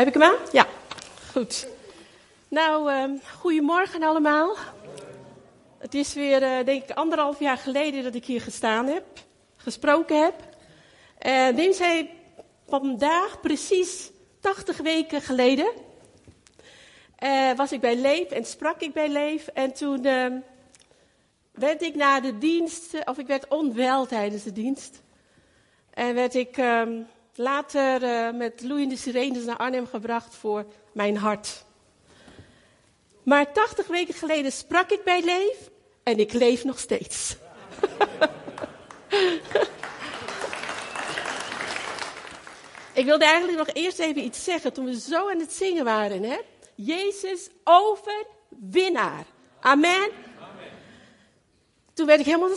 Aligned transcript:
Heb 0.00 0.08
ik 0.08 0.14
hem 0.14 0.22
aan? 0.22 0.38
Ja, 0.52 0.66
goed. 1.32 1.68
Nou, 2.48 2.92
uh, 2.92 3.20
goedemorgen 3.38 4.02
allemaal. 4.02 4.56
Het 5.78 5.94
is 5.94 6.14
weer, 6.14 6.42
uh, 6.42 6.64
denk 6.64 6.82
ik, 6.82 6.96
anderhalf 6.96 7.40
jaar 7.40 7.56
geleden 7.56 8.02
dat 8.02 8.14
ik 8.14 8.24
hier 8.24 8.40
gestaan 8.40 8.86
heb, 8.86 9.04
gesproken 9.56 10.22
heb. 10.22 10.34
En 11.18 11.56
dinsdag 11.56 12.04
vandaag, 12.68 13.40
precies 13.40 14.10
80 14.40 14.76
weken 14.76 15.20
geleden, 15.20 15.72
uh, 17.22 17.52
was 17.56 17.72
ik 17.72 17.80
bij 17.80 17.96
Leef 17.96 18.30
en 18.30 18.44
sprak 18.44 18.80
ik 18.80 18.92
bij 18.92 19.08
Leef. 19.08 19.46
En 19.46 19.72
toen 19.72 20.04
ehm, 20.04 20.38
werd 21.52 21.82
ik 21.82 21.94
na 21.94 22.20
de 22.20 22.38
dienst, 22.38 23.04
of 23.04 23.18
ik 23.18 23.26
werd 23.26 23.48
onwel 23.48 24.06
tijdens 24.06 24.42
de 24.42 24.52
dienst. 24.52 25.02
En 25.90 26.14
werd 26.14 26.34
ik 26.34 26.56
ehm, 26.56 26.92
later 27.40 28.02
uh, 28.02 28.30
met 28.38 28.62
loeiende 28.62 28.96
sirenes 28.96 29.44
naar 29.44 29.56
Arnhem 29.56 29.86
gebracht 29.86 30.34
voor 30.34 30.66
mijn 30.92 31.16
hart. 31.16 31.64
Maar 33.22 33.52
80 33.52 33.86
weken 33.86 34.14
geleden 34.14 34.52
sprak 34.52 34.90
ik 34.90 35.04
bij 35.04 35.22
Leef 35.24 35.70
en 36.02 36.18
ik 36.18 36.32
leef 36.32 36.64
nog 36.64 36.78
steeds. 36.78 37.36
ik 43.00 43.04
wilde 43.04 43.24
eigenlijk 43.24 43.58
nog 43.58 43.68
eerst 43.72 43.98
even 43.98 44.24
iets 44.24 44.44
zeggen 44.44 44.72
toen 44.72 44.84
we 44.84 45.00
zo 45.00 45.30
aan 45.30 45.38
het 45.38 45.52
zingen 45.52 45.84
waren. 45.84 46.22
Hè? 46.22 46.36
Jezus 46.74 47.48
overwinnaar. 47.64 49.24
Amen. 49.60 49.92
Amen. 49.94 50.10
Toen 51.92 52.06
werd 52.06 52.20
ik 52.20 52.26
helemaal 52.26 52.56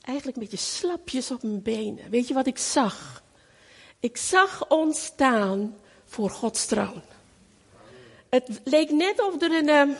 eigenlijk 0.00 0.36
een 0.36 0.42
beetje 0.42 0.56
slapjes 0.66 1.30
op 1.30 1.42
mijn 1.42 1.62
benen. 1.62 2.10
Weet 2.10 2.28
je 2.28 2.34
wat 2.34 2.46
ik 2.46 2.58
zag? 2.58 3.19
Ik 4.00 4.16
zag 4.16 4.68
ons 4.68 5.04
staan 5.04 5.76
voor 6.04 6.30
Gods 6.30 6.66
troon. 6.66 7.02
Het 8.28 8.60
leek 8.64 8.90
net 8.90 9.22
of 9.22 9.42
er 9.42 9.52
een, 9.52 9.68
ehm, 9.68 9.90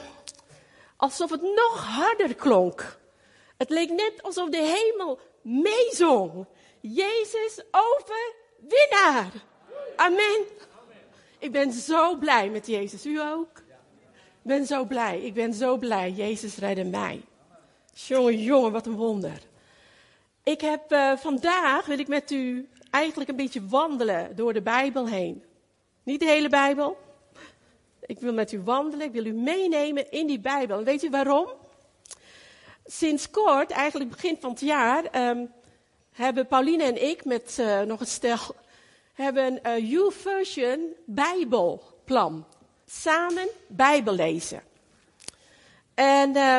alsof 0.96 1.30
het 1.30 1.42
nog 1.42 1.84
harder 1.84 2.34
klonk. 2.34 2.98
Het 3.56 3.70
leek 3.70 3.90
net 3.90 4.22
alsof 4.22 4.48
de 4.48 4.56
hemel 4.56 5.20
meezong. 5.42 6.46
Jezus 6.80 7.62
overwinnaar. 7.70 9.32
Amen. 9.96 10.44
Ik 11.38 11.52
ben 11.52 11.72
zo 11.72 12.16
blij 12.16 12.48
met 12.48 12.66
Jezus. 12.66 13.06
U 13.06 13.20
ook? 13.20 13.58
Ik 14.42 14.42
ben 14.42 14.66
zo 14.66 14.84
blij. 14.84 15.20
Ik 15.20 15.34
ben 15.34 15.54
zo 15.54 15.76
blij. 15.76 16.10
Jezus 16.10 16.56
redde 16.56 16.84
mij. 16.84 17.22
Jongen, 17.92 18.42
jongen, 18.42 18.72
wat 18.72 18.86
een 18.86 18.96
wonder. 18.96 19.38
Ik 20.42 20.60
heb 20.60 20.92
uh, 20.92 21.16
vandaag, 21.16 21.86
wil 21.86 21.98
ik 21.98 22.08
met 22.08 22.30
u 22.30 22.68
eigenlijk 22.90 23.30
een 23.30 23.36
beetje 23.36 23.66
wandelen 23.66 24.36
door 24.36 24.52
de 24.52 24.62
Bijbel 24.62 25.08
heen. 25.08 25.44
Niet 26.02 26.20
de 26.20 26.26
hele 26.26 26.48
Bijbel. 26.48 26.98
Ik 28.00 28.18
wil 28.18 28.32
met 28.32 28.52
u 28.52 28.60
wandelen, 28.60 29.06
ik 29.06 29.12
wil 29.12 29.26
u 29.26 29.32
meenemen 29.32 30.10
in 30.10 30.26
die 30.26 30.40
Bijbel. 30.40 30.78
En 30.78 30.84
weet 30.84 31.02
u 31.02 31.10
waarom? 31.10 31.48
Sinds 32.84 33.30
kort, 33.30 33.70
eigenlijk 33.70 34.10
begin 34.10 34.36
van 34.40 34.50
het 34.50 34.60
jaar, 34.60 35.28
um, 35.28 35.52
hebben 36.12 36.46
Pauline 36.46 36.82
en 36.82 37.08
ik 37.08 37.24
met 37.24 37.56
uh, 37.60 37.80
nog 37.80 38.00
een 38.00 38.06
stel, 38.06 38.38
hebben 39.14 39.44
een 39.62 39.82
uh, 39.82 39.92
U-version 39.92 40.94
Bijbelplan. 41.06 42.46
Samen 42.86 43.48
Bijbel 43.68 44.12
lezen. 44.12 44.62
En 45.94 46.36
uh, 46.36 46.58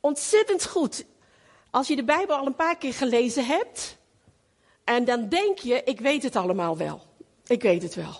ontzettend 0.00 0.66
goed. 0.66 1.04
Als 1.70 1.88
je 1.88 1.96
de 1.96 2.04
Bijbel 2.04 2.36
al 2.36 2.46
een 2.46 2.54
paar 2.54 2.76
keer 2.76 2.94
gelezen 2.94 3.46
hebt, 3.46 3.96
en 4.86 5.04
dan 5.04 5.28
denk 5.28 5.58
je, 5.58 5.82
ik 5.84 6.00
weet 6.00 6.22
het 6.22 6.36
allemaal 6.36 6.76
wel. 6.76 7.02
Ik 7.46 7.62
weet 7.62 7.82
het 7.82 7.94
wel. 7.94 8.14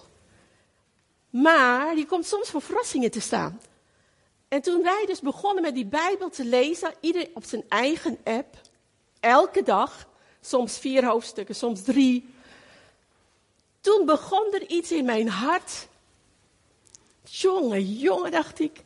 Maar 1.31 1.97
je 1.97 2.07
komt 2.07 2.27
soms 2.27 2.51
voor 2.51 2.63
verrassingen 2.63 3.11
te 3.11 3.21
staan. 3.21 3.61
En 4.49 4.63
toen 4.63 4.83
wij 4.83 5.05
dus 5.07 5.21
begonnen 5.21 5.63
met 5.63 5.75
die 5.75 5.87
Bijbel 5.87 6.31
te 6.31 6.45
lezen, 6.45 6.95
ieder 7.01 7.29
op 7.35 7.45
zijn 7.45 7.65
eigen 7.69 8.19
app, 8.25 8.61
elke 9.21 9.63
dag, 9.63 10.09
soms 10.41 10.79
vier 10.79 11.05
hoofdstukken, 11.05 11.55
soms 11.55 11.83
drie. 11.83 12.35
Toen 13.81 14.07
begon 14.07 14.53
er 14.53 14.69
iets 14.69 14.93
in 14.93 15.05
mijn 15.05 15.29
hart. 15.29 15.89
Jongen, 17.25 17.83
jongen, 17.83 18.31
dacht 18.31 18.61
ik. 18.61 18.85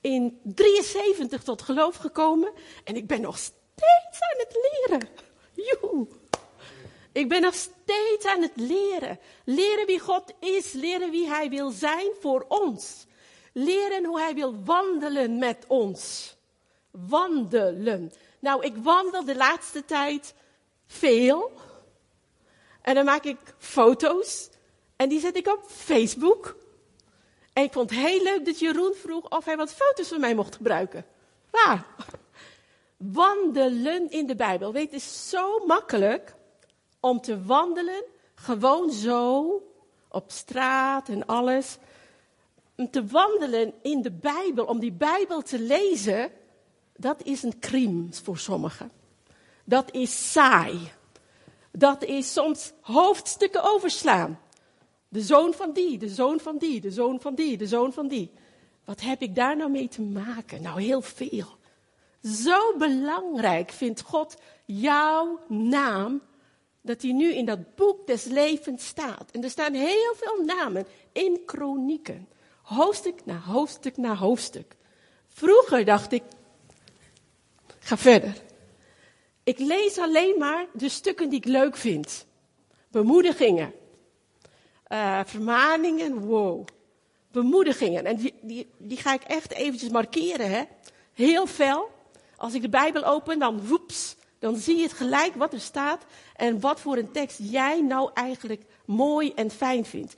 In 0.00 0.40
73 0.42 1.42
tot 1.42 1.62
geloof 1.62 1.96
gekomen 1.96 2.52
en 2.84 2.96
ik 2.96 3.06
ben 3.06 3.20
nog 3.20 3.38
steeds 3.38 4.20
aan 4.20 4.38
het 4.38 4.56
leren. 4.86 5.08
Joe. 5.54 6.19
Ik 7.12 7.28
ben 7.28 7.42
nog 7.42 7.54
steeds 7.54 8.24
aan 8.26 8.42
het 8.42 8.52
leren. 8.54 9.18
Leren 9.44 9.86
wie 9.86 9.98
God 9.98 10.32
is, 10.40 10.72
leren 10.72 11.10
wie 11.10 11.28
Hij 11.28 11.48
wil 11.48 11.70
zijn 11.70 12.10
voor 12.20 12.44
ons. 12.48 13.06
Leren 13.52 14.04
hoe 14.04 14.20
Hij 14.20 14.34
wil 14.34 14.64
wandelen 14.64 15.38
met 15.38 15.64
ons. 15.66 16.34
Wandelen. 16.90 18.12
Nou, 18.38 18.64
ik 18.64 18.76
wandel 18.76 19.24
de 19.24 19.36
laatste 19.36 19.84
tijd 19.84 20.34
veel. 20.86 21.52
En 22.82 22.94
dan 22.94 23.04
maak 23.04 23.24
ik 23.24 23.38
foto's. 23.58 24.48
En 24.96 25.08
die 25.08 25.20
zet 25.20 25.36
ik 25.36 25.46
op 25.46 25.64
Facebook. 25.66 26.56
En 27.52 27.62
ik 27.62 27.72
vond 27.72 27.90
het 27.90 27.98
heel 27.98 28.22
leuk 28.22 28.44
dat 28.44 28.58
Jeroen 28.58 28.94
vroeg 28.94 29.28
of 29.28 29.44
hij 29.44 29.56
wat 29.56 29.72
foto's 29.72 30.08
van 30.08 30.20
mij 30.20 30.34
mocht 30.34 30.56
gebruiken. 30.56 31.06
Waar? 31.50 31.86
Wandelen 32.96 34.10
in 34.10 34.26
de 34.26 34.36
Bijbel. 34.36 34.72
Weet, 34.72 34.90
het 34.90 35.00
is 35.00 35.28
zo 35.28 35.66
makkelijk 35.66 36.34
om 37.00 37.20
te 37.20 37.44
wandelen, 37.44 38.04
gewoon 38.34 38.90
zo, 38.92 39.46
op 40.08 40.30
straat 40.30 41.08
en 41.08 41.26
alles. 41.26 41.78
Om 42.76 42.90
te 42.90 43.06
wandelen 43.06 43.72
in 43.82 44.02
de 44.02 44.10
Bijbel, 44.12 44.64
om 44.64 44.78
die 44.80 44.92
Bijbel 44.92 45.42
te 45.42 45.58
lezen, 45.58 46.30
dat 46.96 47.22
is 47.22 47.42
een 47.42 47.58
crime 47.58 48.06
voor 48.22 48.38
sommigen. 48.38 48.90
Dat 49.64 49.94
is 49.94 50.32
saai. 50.32 50.92
Dat 51.72 52.04
is 52.04 52.32
soms 52.32 52.72
hoofdstukken 52.80 53.62
overslaan. 53.62 54.40
De 55.08 55.20
zoon 55.20 55.54
van 55.54 55.72
die, 55.72 55.98
de 55.98 56.08
zoon 56.08 56.40
van 56.40 56.58
die, 56.58 56.80
de 56.80 56.90
zoon 56.90 57.20
van 57.20 57.34
die, 57.34 57.56
de 57.56 57.66
zoon 57.66 57.92
van 57.92 58.08
die. 58.08 58.32
Wat 58.84 59.00
heb 59.00 59.22
ik 59.22 59.34
daar 59.34 59.56
nou 59.56 59.70
mee 59.70 59.88
te 59.88 60.02
maken? 60.02 60.62
Nou, 60.62 60.82
heel 60.82 61.02
veel. 61.02 61.58
Zo 62.22 62.76
belangrijk 62.78 63.70
vindt 63.70 64.00
God 64.00 64.36
jouw 64.64 65.38
naam 65.48 66.22
dat 66.82 67.02
hij 67.02 67.12
nu 67.12 67.34
in 67.34 67.44
dat 67.44 67.74
boek 67.74 68.06
des 68.06 68.24
levens 68.24 68.86
staat. 68.86 69.30
En 69.30 69.44
er 69.44 69.50
staan 69.50 69.74
heel 69.74 70.14
veel 70.16 70.44
namen 70.44 70.86
in 71.12 71.40
kronieken. 71.46 72.28
Hoofdstuk 72.62 73.24
na 73.24 73.38
hoofdstuk 73.38 73.96
na 73.96 74.16
hoofdstuk. 74.16 74.76
Vroeger 75.28 75.84
dacht 75.84 76.12
ik, 76.12 76.22
ga 77.78 77.96
verder. 77.96 78.34
Ik 79.42 79.58
lees 79.58 79.98
alleen 79.98 80.38
maar 80.38 80.66
de 80.72 80.88
stukken 80.88 81.28
die 81.28 81.38
ik 81.38 81.44
leuk 81.44 81.76
vind. 81.76 82.26
Bemoedigingen. 82.90 83.72
Uh, 84.88 85.20
vermaningen, 85.24 86.18
wow. 86.18 86.66
Bemoedigingen. 87.32 88.04
En 88.04 88.16
die, 88.16 88.34
die, 88.42 88.70
die 88.78 88.96
ga 88.96 89.14
ik 89.14 89.22
echt 89.22 89.52
eventjes 89.52 89.90
markeren, 89.90 90.50
hè. 90.50 90.62
Heel 91.12 91.46
fel. 91.46 91.90
Als 92.36 92.54
ik 92.54 92.62
de 92.62 92.68
Bijbel 92.68 93.04
open, 93.04 93.38
dan 93.38 93.66
woeps, 93.66 94.16
dan 94.38 94.56
zie 94.56 94.76
je 94.76 94.82
het 94.82 94.92
gelijk 94.92 95.34
wat 95.34 95.52
er 95.52 95.60
staat 95.60 96.04
en 96.40 96.60
wat 96.60 96.80
voor 96.80 96.96
een 96.96 97.10
tekst 97.10 97.38
jij 97.42 97.80
nou 97.80 98.10
eigenlijk 98.14 98.62
mooi 98.84 99.32
en 99.34 99.50
fijn 99.50 99.84
vindt. 99.84 100.14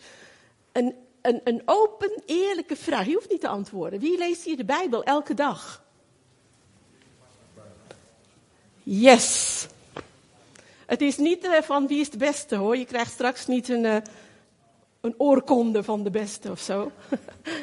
Een, 0.72 0.94
een, 1.20 1.40
een 1.44 1.62
open, 1.64 2.22
eerlijke 2.26 2.76
vraag. 2.76 3.06
Je 3.06 3.14
hoeft 3.14 3.30
niet 3.30 3.40
te 3.40 3.48
antwoorden. 3.48 4.00
Wie 4.00 4.18
leest 4.18 4.44
hier 4.44 4.56
de 4.56 4.64
Bijbel 4.64 5.04
elke 5.04 5.34
dag? 5.34 5.84
Yes. 8.82 9.66
Het 10.86 11.00
is 11.00 11.16
niet 11.16 11.44
uh, 11.44 11.62
van 11.62 11.86
wie 11.86 12.00
is 12.00 12.10
de 12.10 12.16
beste 12.16 12.56
hoor. 12.56 12.76
Je 12.76 12.84
krijgt 12.84 13.12
straks 13.12 13.46
niet 13.46 13.68
een, 13.68 13.84
uh, 13.84 13.96
een 15.00 15.14
oorkonde 15.18 15.82
van 15.82 16.02
de 16.02 16.10
beste 16.10 16.50
of 16.50 16.60
zo. 16.60 16.90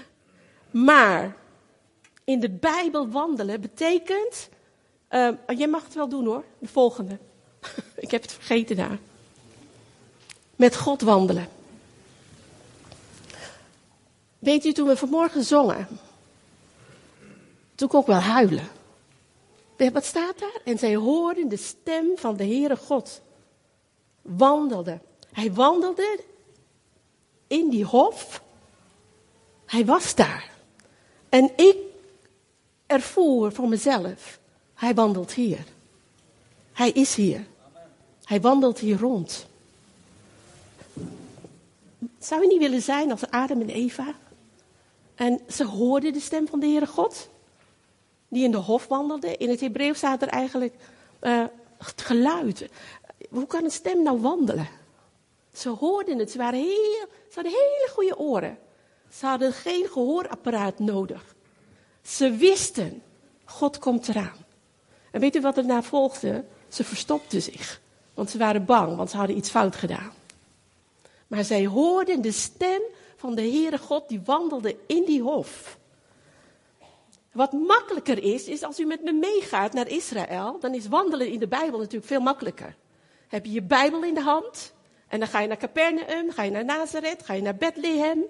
maar 0.90 1.36
in 2.24 2.40
de 2.40 2.50
Bijbel 2.50 3.10
wandelen 3.10 3.62
betekent 3.62 4.50
uh, 5.10 5.30
jij 5.48 5.68
mag 5.68 5.84
het 5.84 5.94
wel 5.94 6.10
doen 6.10 6.26
hoor, 6.26 6.44
de 6.60 6.68
volgende. 6.68 7.20
Ik 7.96 8.12
heb 8.12 8.22
het 8.22 8.32
vergeten 8.32 8.76
daar. 8.76 9.00
Met 10.56 10.76
God 10.76 11.02
wandelen. 11.02 11.48
Weet 14.40 14.66
u, 14.66 14.74
toen 14.74 14.88
we 14.88 14.98
vanmorgen 14.98 15.44
zongen, 15.44 15.88
toen 17.76 17.88
kon 17.88 18.02
ik 18.02 18.08
wel 18.08 18.20
huilen. 18.20 18.68
Wat 19.94 20.06
staat 20.06 20.40
daar? 20.40 20.62
En 20.64 20.78
zij 20.78 20.96
hoorden 20.96 21.50
de 21.50 21.58
stem 21.58 22.06
van 22.16 22.36
de 22.36 22.44
Heere 22.46 22.76
God. 22.76 23.22
Wandelde. 24.22 25.00
Hij 25.32 25.54
wandelde 25.54 26.20
in 27.48 27.70
die 27.70 27.86
hof. 27.86 28.44
Hij 29.66 29.86
was 29.86 30.16
daar. 30.16 30.52
En 31.30 31.52
ik 31.56 31.78
ervoer 32.86 33.52
voor 33.52 33.68
mezelf 33.68 34.40
hij 34.80 34.94
wandelt 34.94 35.34
hier. 35.34 35.64
Hij 36.80 36.92
is 36.92 37.16
hier. 37.16 37.46
Hij 38.24 38.42
wandelt 38.42 38.80
hier 38.80 39.00
rond. 39.00 39.48
Zou 42.20 42.42
je 42.42 42.48
niet 42.48 42.60
willen 42.60 42.82
zijn 42.82 43.12
als 43.12 43.30
Adam 43.30 43.62
en 43.62 43.70
Eva? 43.70 44.14
En 45.16 45.40
ze 45.50 45.66
hoorden 45.66 46.14
de 46.14 46.20
stem 46.20 46.48
van 46.48 46.60
de 46.60 46.66
Heere 46.66 46.88
God, 46.88 47.30
die 48.28 48.44
in 48.44 48.52
de 48.52 48.58
hof 48.58 48.88
wandelde. 48.88 49.38
In 49.38 49.50
het 49.50 49.60
Hebreeuws 49.60 49.98
staat 49.98 50.22
er 50.22 50.28
eigenlijk 50.28 50.74
uh, 51.22 51.46
het 51.78 52.02
geluid. 52.02 52.70
Hoe 53.30 53.48
kan 53.48 53.64
een 53.64 53.72
stem 53.72 54.04
nou 54.04 54.22
wandelen? 54.22 54.70
Ze 55.54 55.70
hoorden 55.70 56.20
het, 56.20 56.32
ze, 56.32 56.38
waren 56.38 56.60
heel, 56.60 57.08
ze 57.30 57.34
hadden 57.34 57.52
hele 57.52 57.90
goede 57.92 58.18
oren. 58.18 58.58
Ze 59.14 59.26
hadden 59.26 59.54
geen 59.54 59.88
gehoorapparaat 59.88 60.80
nodig. 60.80 61.36
Ze 62.02 62.32
wisten, 62.32 63.02
God 63.46 63.80
komt 63.80 64.08
eraan. 64.08 64.46
En 65.12 65.20
weet 65.20 65.36
u 65.36 65.42
wat 65.42 65.58
er 65.58 65.66
na 65.66 65.84
volgde? 65.84 66.46
Ze 66.70 66.84
verstopten 66.84 67.42
zich. 67.42 67.82
Want 68.14 68.30
ze 68.30 68.38
waren 68.38 68.66
bang, 68.66 68.96
want 68.96 69.10
ze 69.10 69.18
hadden 69.18 69.38
iets 69.38 69.50
fout 69.50 69.76
gedaan. 69.76 70.14
Maar 71.28 71.44
zij 71.44 71.66
hoorden 71.66 72.22
de 72.22 72.32
stem 72.32 72.82
van 73.16 73.36
de 73.36 73.42
Heere 73.42 73.78
God 73.78 74.10
die 74.10 74.22
wandelde 74.26 74.76
in 74.88 75.06
die 75.06 75.22
hof. 75.22 75.78
Wat 77.32 77.52
makkelijker 77.52 78.24
is, 78.24 78.48
is 78.48 78.64
als 78.64 78.80
u 78.80 78.86
met 78.86 79.04
me 79.04 79.12
meegaat 79.12 79.74
naar 79.74 79.88
Israël, 79.88 80.60
dan 80.60 80.74
is 80.74 80.88
wandelen 80.88 81.28
in 81.28 81.40
de 81.40 81.48
Bijbel 81.48 81.80
natuurlijk 81.80 82.06
veel 82.06 82.20
makkelijker. 82.20 82.76
Heb 83.28 83.46
je 83.46 83.52
je 83.52 83.62
Bijbel 83.62 84.04
in 84.04 84.14
de 84.14 84.22
hand 84.22 84.74
en 85.08 85.20
dan 85.20 85.28
ga 85.28 85.40
je 85.40 85.48
naar 85.48 85.58
Capernaum, 85.58 86.32
ga 86.32 86.44
je 86.44 86.52
naar 86.52 86.66
Nazareth, 86.66 87.24
ga 87.26 87.34
je 87.34 87.42
naar 87.42 87.56
Bethlehem. 87.56 88.24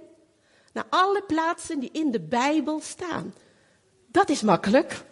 Naar 0.73 0.85
alle 0.89 1.23
plaatsen 1.27 1.79
die 1.79 1.89
in 1.91 2.11
de 2.11 2.19
Bijbel 2.19 2.79
staan. 2.79 3.33
Dat 4.07 4.29
is 4.29 4.41
makkelijk. 4.41 5.03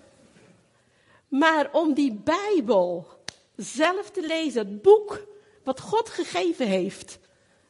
Maar 1.28 1.70
om 1.72 1.94
die 1.94 2.14
Bijbel 2.14 3.08
zelf 3.58 4.10
te 4.10 4.22
lezen, 4.28 4.68
het 4.68 4.82
boek 4.82 5.26
wat 5.64 5.80
God 5.80 6.10
gegeven 6.10 6.68
heeft, 6.68 7.20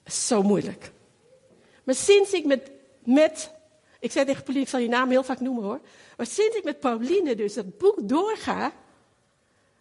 is 0.05 0.27
zo 0.27 0.43
moeilijk. 0.43 0.91
Maar 1.83 1.95
sinds 1.95 2.33
ik 2.33 2.45
met, 2.45 2.71
met 3.03 3.51
ik 3.99 4.11
zei 4.11 4.25
tegen 4.25 4.43
Pauline, 4.43 4.65
ik 4.65 4.71
zal 4.71 4.79
je 4.79 4.87
naam 4.87 5.09
heel 5.09 5.23
vaak 5.23 5.39
noemen 5.39 5.63
hoor. 5.63 5.79
Maar 6.17 6.25
sinds 6.25 6.55
ik 6.55 6.63
met 6.63 6.79
Pauline 6.79 7.35
dus 7.35 7.55
het 7.55 7.77
boek 7.77 7.95
doorga, 8.09 8.73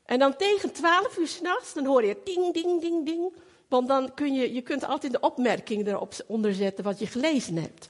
en 0.04 0.18
dan 0.18 0.36
tegen 0.36 0.72
twaalf 0.72 1.18
uur 1.18 1.26
s'nachts, 1.26 1.72
dan 1.74 1.84
hoor 1.84 2.04
je 2.04 2.16
ding, 2.24 2.54
ding, 2.54 2.80
ding, 2.80 3.06
ding. 3.06 3.32
Want 3.68 3.88
dan 3.88 4.14
kun 4.14 4.34
je, 4.34 4.54
je 4.54 4.62
kunt 4.62 4.84
altijd 4.84 5.12
de 5.12 5.20
opmerking 5.20 5.86
erop 5.86 6.14
onderzetten 6.26 6.84
wat 6.84 6.98
je 6.98 7.06
gelezen 7.06 7.56
hebt. 7.56 7.88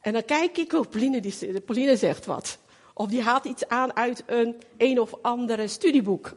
En 0.00 0.12
dan 0.12 0.24
kijk 0.24 0.56
ik, 0.56 0.72
oh, 0.72 0.88
Pauline, 0.90 1.20
die, 1.20 1.60
Pauline 1.60 1.96
zegt 1.96 2.26
wat. 2.26 2.58
Of 2.94 3.06
die 3.06 3.22
haalt 3.22 3.44
iets 3.44 3.68
aan 3.68 3.96
uit 3.96 4.22
een 4.26 4.56
een 4.76 5.00
of 5.00 5.14
andere 5.22 5.68
studieboek. 5.68 6.34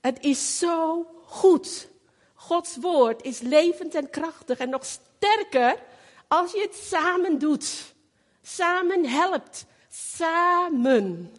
Het 0.00 0.18
is 0.20 0.58
zo 0.58 1.06
goed. 1.24 1.88
Gods 2.34 2.76
woord 2.76 3.22
is 3.22 3.40
levend 3.40 3.94
en 3.94 4.10
krachtig 4.10 4.58
en 4.58 4.70
nog 4.70 4.84
sterker 4.84 5.76
als 6.28 6.52
je 6.52 6.60
het 6.60 6.74
samen 6.74 7.38
doet. 7.38 7.94
Samen 8.42 9.06
helpt. 9.06 9.66
Samen. 9.88 11.34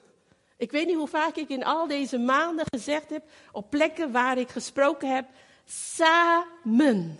Ik 0.58 0.72
weet 0.72 0.88
niet 0.88 0.96
hoe 0.96 1.08
vaak 1.08 1.36
ik 1.36 1.50
in 1.50 1.64
al 1.64 1.88
deze 1.88 2.18
maanden 2.18 2.66
gezegd 2.70 3.10
heb, 3.10 3.24
op 3.52 3.70
plekken 3.70 4.12
waar 4.12 4.38
ik 4.38 4.50
gesproken 4.50 5.16
heb, 5.16 5.26
samen. 5.66 7.20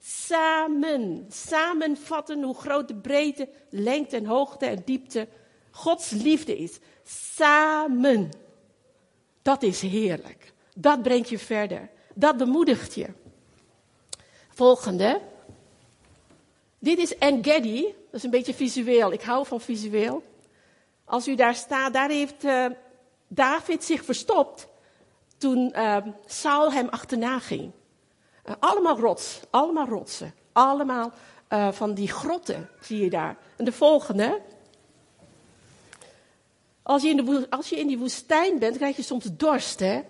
Samen. 0.00 1.26
Samenvatten 1.30 2.42
hoe 2.42 2.54
groot 2.54 2.88
de 2.88 2.94
breedte, 2.94 3.48
lengte 3.70 4.16
en 4.16 4.26
hoogte 4.26 4.66
en 4.66 4.82
diepte 4.84 5.28
Gods 5.70 6.10
liefde 6.10 6.58
is. 6.58 6.78
Samen. 7.04 8.30
Dat 9.46 9.62
is 9.62 9.80
heerlijk. 9.80 10.52
Dat 10.74 11.02
brengt 11.02 11.28
je 11.28 11.38
verder. 11.38 11.90
Dat 12.14 12.36
bemoedigt 12.36 12.94
je. 12.94 13.08
Volgende. 14.48 15.20
Dit 16.78 16.98
is 16.98 17.18
Engedi. 17.18 17.82
Dat 17.82 18.14
is 18.14 18.22
een 18.22 18.30
beetje 18.30 18.54
visueel. 18.54 19.12
Ik 19.12 19.22
hou 19.22 19.46
van 19.46 19.60
visueel. 19.60 20.22
Als 21.04 21.28
u 21.28 21.34
daar 21.34 21.54
staat, 21.54 21.92
daar 21.92 22.08
heeft 22.08 22.44
uh, 22.44 22.66
David 23.28 23.84
zich 23.84 24.04
verstopt 24.04 24.68
toen 25.38 25.72
uh, 25.76 25.96
Saul 26.24 26.72
hem 26.72 26.88
achterna 26.88 27.38
ging. 27.38 27.70
Uh, 28.46 28.54
allemaal 28.58 28.98
rots, 28.98 29.40
allemaal 29.50 29.86
rotsen. 29.86 30.34
Allemaal 30.52 31.12
van 31.70 31.94
die 31.94 32.08
grotten 32.08 32.70
zie 32.80 33.02
je 33.02 33.10
daar. 33.10 33.36
En 33.56 33.64
de 33.64 33.72
volgende. 33.72 34.40
Als 36.86 37.02
je, 37.02 37.08
in 37.08 37.16
de, 37.16 37.46
als 37.50 37.68
je 37.68 37.78
in 37.78 37.86
die 37.86 37.98
woestijn 37.98 38.58
bent, 38.58 38.76
krijg 38.76 38.96
je 38.96 39.02
soms 39.02 39.24
dorst, 39.32 39.80
hè? 39.80 40.02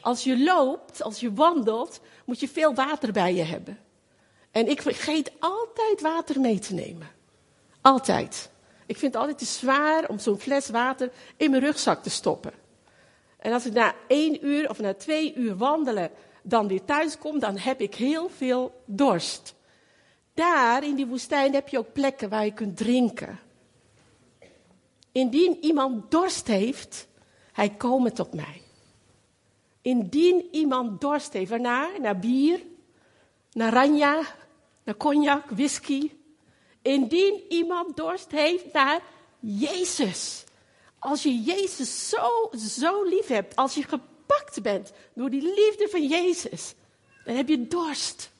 Als 0.00 0.24
je 0.24 0.42
loopt, 0.42 1.02
als 1.02 1.20
je 1.20 1.32
wandelt, 1.32 2.00
moet 2.24 2.40
je 2.40 2.48
veel 2.48 2.74
water 2.74 3.12
bij 3.12 3.34
je 3.34 3.42
hebben. 3.42 3.78
En 4.50 4.68
ik 4.68 4.82
vergeet 4.82 5.32
altijd 5.38 6.00
water 6.00 6.40
mee 6.40 6.58
te 6.58 6.74
nemen. 6.74 7.08
Altijd. 7.80 8.50
Ik 8.86 8.96
vind 8.98 9.12
het 9.12 9.20
altijd 9.20 9.38
te 9.38 9.44
zwaar 9.44 10.08
om 10.08 10.18
zo'n 10.18 10.40
fles 10.40 10.68
water 10.68 11.10
in 11.36 11.50
mijn 11.50 11.62
rugzak 11.62 12.02
te 12.02 12.10
stoppen. 12.10 12.52
En 13.38 13.52
als 13.52 13.66
ik 13.66 13.72
na 13.72 13.94
één 14.06 14.46
uur 14.46 14.70
of 14.70 14.78
na 14.78 14.94
twee 14.94 15.34
uur 15.34 15.56
wandelen 15.56 16.10
dan 16.42 16.68
weer 16.68 16.84
thuis 16.84 17.18
kom, 17.18 17.38
dan 17.38 17.58
heb 17.58 17.80
ik 17.80 17.94
heel 17.94 18.30
veel 18.36 18.82
dorst. 18.84 19.54
Daar 20.34 20.84
in 20.84 20.94
die 20.94 21.06
woestijn 21.06 21.54
heb 21.54 21.68
je 21.68 21.78
ook 21.78 21.92
plekken 21.92 22.28
waar 22.28 22.44
je 22.44 22.54
kunt 22.54 22.76
drinken. 22.76 23.43
Indien 25.14 25.58
iemand 25.60 26.10
dorst 26.10 26.46
heeft, 26.46 27.06
hij 27.52 27.70
komen 27.70 28.14
tot 28.14 28.34
mij. 28.34 28.62
Indien 29.82 30.48
iemand 30.50 31.00
dorst 31.00 31.32
heeft, 31.32 31.50
waarnaar? 31.50 32.00
Naar 32.00 32.18
bier, 32.18 32.60
naar 33.52 33.72
ranja, 33.72 34.22
naar 34.84 34.96
cognac, 34.96 35.50
whisky. 35.50 36.10
Indien 36.82 37.42
iemand 37.48 37.96
dorst 37.96 38.30
heeft 38.30 38.72
naar 38.72 39.02
Jezus. 39.40 40.44
Als 40.98 41.22
je 41.22 41.42
Jezus 41.42 42.08
zo, 42.08 42.50
zo 42.56 43.02
lief 43.02 43.26
hebt, 43.26 43.56
als 43.56 43.74
je 43.74 43.82
gepakt 43.82 44.62
bent 44.62 44.92
door 45.14 45.30
die 45.30 45.42
liefde 45.42 45.88
van 45.90 46.06
Jezus, 46.06 46.74
dan 47.24 47.36
heb 47.36 47.48
je 47.48 47.66
dorst. 47.66 48.30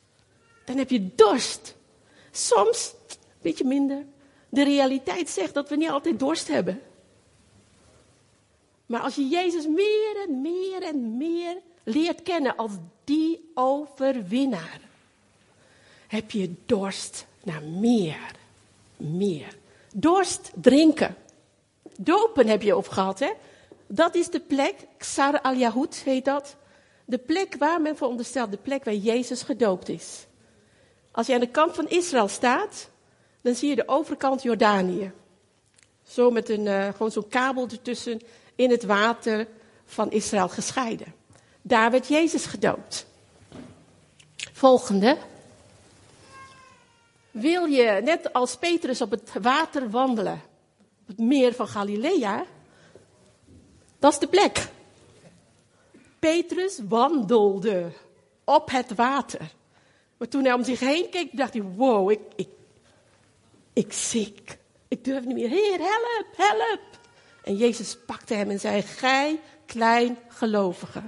Dan 0.65 0.77
heb 0.77 0.91
je 0.91 1.15
dorst. 1.15 1.75
Soms 2.31 2.95
een 3.09 3.17
beetje 3.43 3.65
minder. 3.65 4.05
De 4.55 4.65
realiteit 4.65 5.29
zegt 5.29 5.55
dat 5.55 5.69
we 5.69 5.77
niet 5.77 5.89
altijd 5.89 6.19
dorst 6.19 6.49
hebben. 6.49 6.81
Maar 8.87 9.01
als 9.01 9.15
je 9.15 9.29
Jezus 9.29 9.67
meer 9.67 10.25
en 10.29 10.41
meer 10.41 10.83
en 10.83 11.17
meer 11.17 11.57
leert 11.83 12.23
kennen 12.23 12.57
als 12.57 12.73
die 13.05 13.51
overwinnaar, 13.55 14.81
heb 16.07 16.31
je 16.31 16.55
dorst 16.67 17.27
naar 17.43 17.63
meer. 17.63 18.31
Meer. 18.97 19.57
Dorst 19.95 20.51
drinken. 20.55 21.17
Dopen 21.99 22.47
heb 22.47 22.63
je 22.63 22.75
over 22.75 22.93
gehad, 22.93 23.19
hè? 23.19 23.31
Dat 23.87 24.15
is 24.15 24.31
de 24.31 24.41
plek, 24.41 24.75
Ksar 24.97 25.41
al-Yahud 25.41 25.95
heet 25.95 26.25
dat. 26.25 26.57
De 27.05 27.19
plek 27.19 27.55
waar 27.59 27.81
men 27.81 27.97
veronderstelt, 27.97 28.51
de 28.51 28.57
plek 28.57 28.85
waar 28.85 28.95
Jezus 28.95 29.43
gedoopt 29.43 29.89
is. 29.89 30.27
Als 31.11 31.27
je 31.27 31.35
aan 31.35 31.41
de 31.41 31.51
kant 31.51 31.75
van 31.75 31.89
Israël 31.89 32.29
staat, 32.29 32.89
dan 33.45 33.55
zie 33.55 33.69
je 33.69 33.75
de 33.75 33.89
overkant 33.89 34.43
Jordanië. 34.43 35.13
Zo 36.03 36.31
met 36.31 36.49
een, 36.49 36.67
uh, 36.67 36.89
gewoon 36.89 37.11
zo'n 37.11 37.29
kabel 37.29 37.69
ertussen 37.69 38.21
in 38.55 38.71
het 38.71 38.85
water 38.85 39.47
van 39.85 40.11
Israël 40.11 40.49
gescheiden. 40.49 41.15
Daar 41.63 41.91
werd 41.91 42.09
Jezus 42.09 42.47
gedoopt. 42.47 43.07
Volgende. 44.53 45.17
Wil 47.31 47.65
je, 47.65 48.01
net 48.05 48.33
als 48.33 48.57
Petrus, 48.57 49.01
op 49.01 49.11
het 49.11 49.31
water 49.43 49.91
wandelen, 49.91 50.43
op 51.01 51.07
het 51.07 51.19
meer 51.19 51.55
van 51.55 51.69
Galilea? 51.69 52.45
Dat 53.99 54.13
is 54.13 54.19
de 54.19 54.29
plek. 54.29 54.69
Petrus 56.19 56.81
wandelde 56.89 57.93
op 58.45 58.71
het 58.71 58.95
water. 58.95 59.53
Maar 60.17 60.29
toen 60.29 60.45
hij 60.45 60.53
om 60.53 60.65
zich 60.65 60.81
heen 60.81 61.09
keek, 61.11 61.37
dacht 61.37 61.53
hij: 61.53 61.63
wow, 61.63 62.11
ik, 62.11 62.21
ik, 62.37 62.49
ik 63.75 63.93
ziek. 63.93 64.59
Ik 64.89 65.05
durf 65.05 65.25
niet 65.25 65.35
meer. 65.35 65.49
Heer, 65.49 65.79
help, 65.79 66.27
help. 66.37 66.81
En 67.43 67.57
Jezus 67.57 67.97
pakte 68.07 68.35
hem 68.35 68.51
en 68.51 68.61
zei: 68.61 68.83
Gij 68.83 69.41
klein 69.67 70.19
gelovige. 70.29 71.03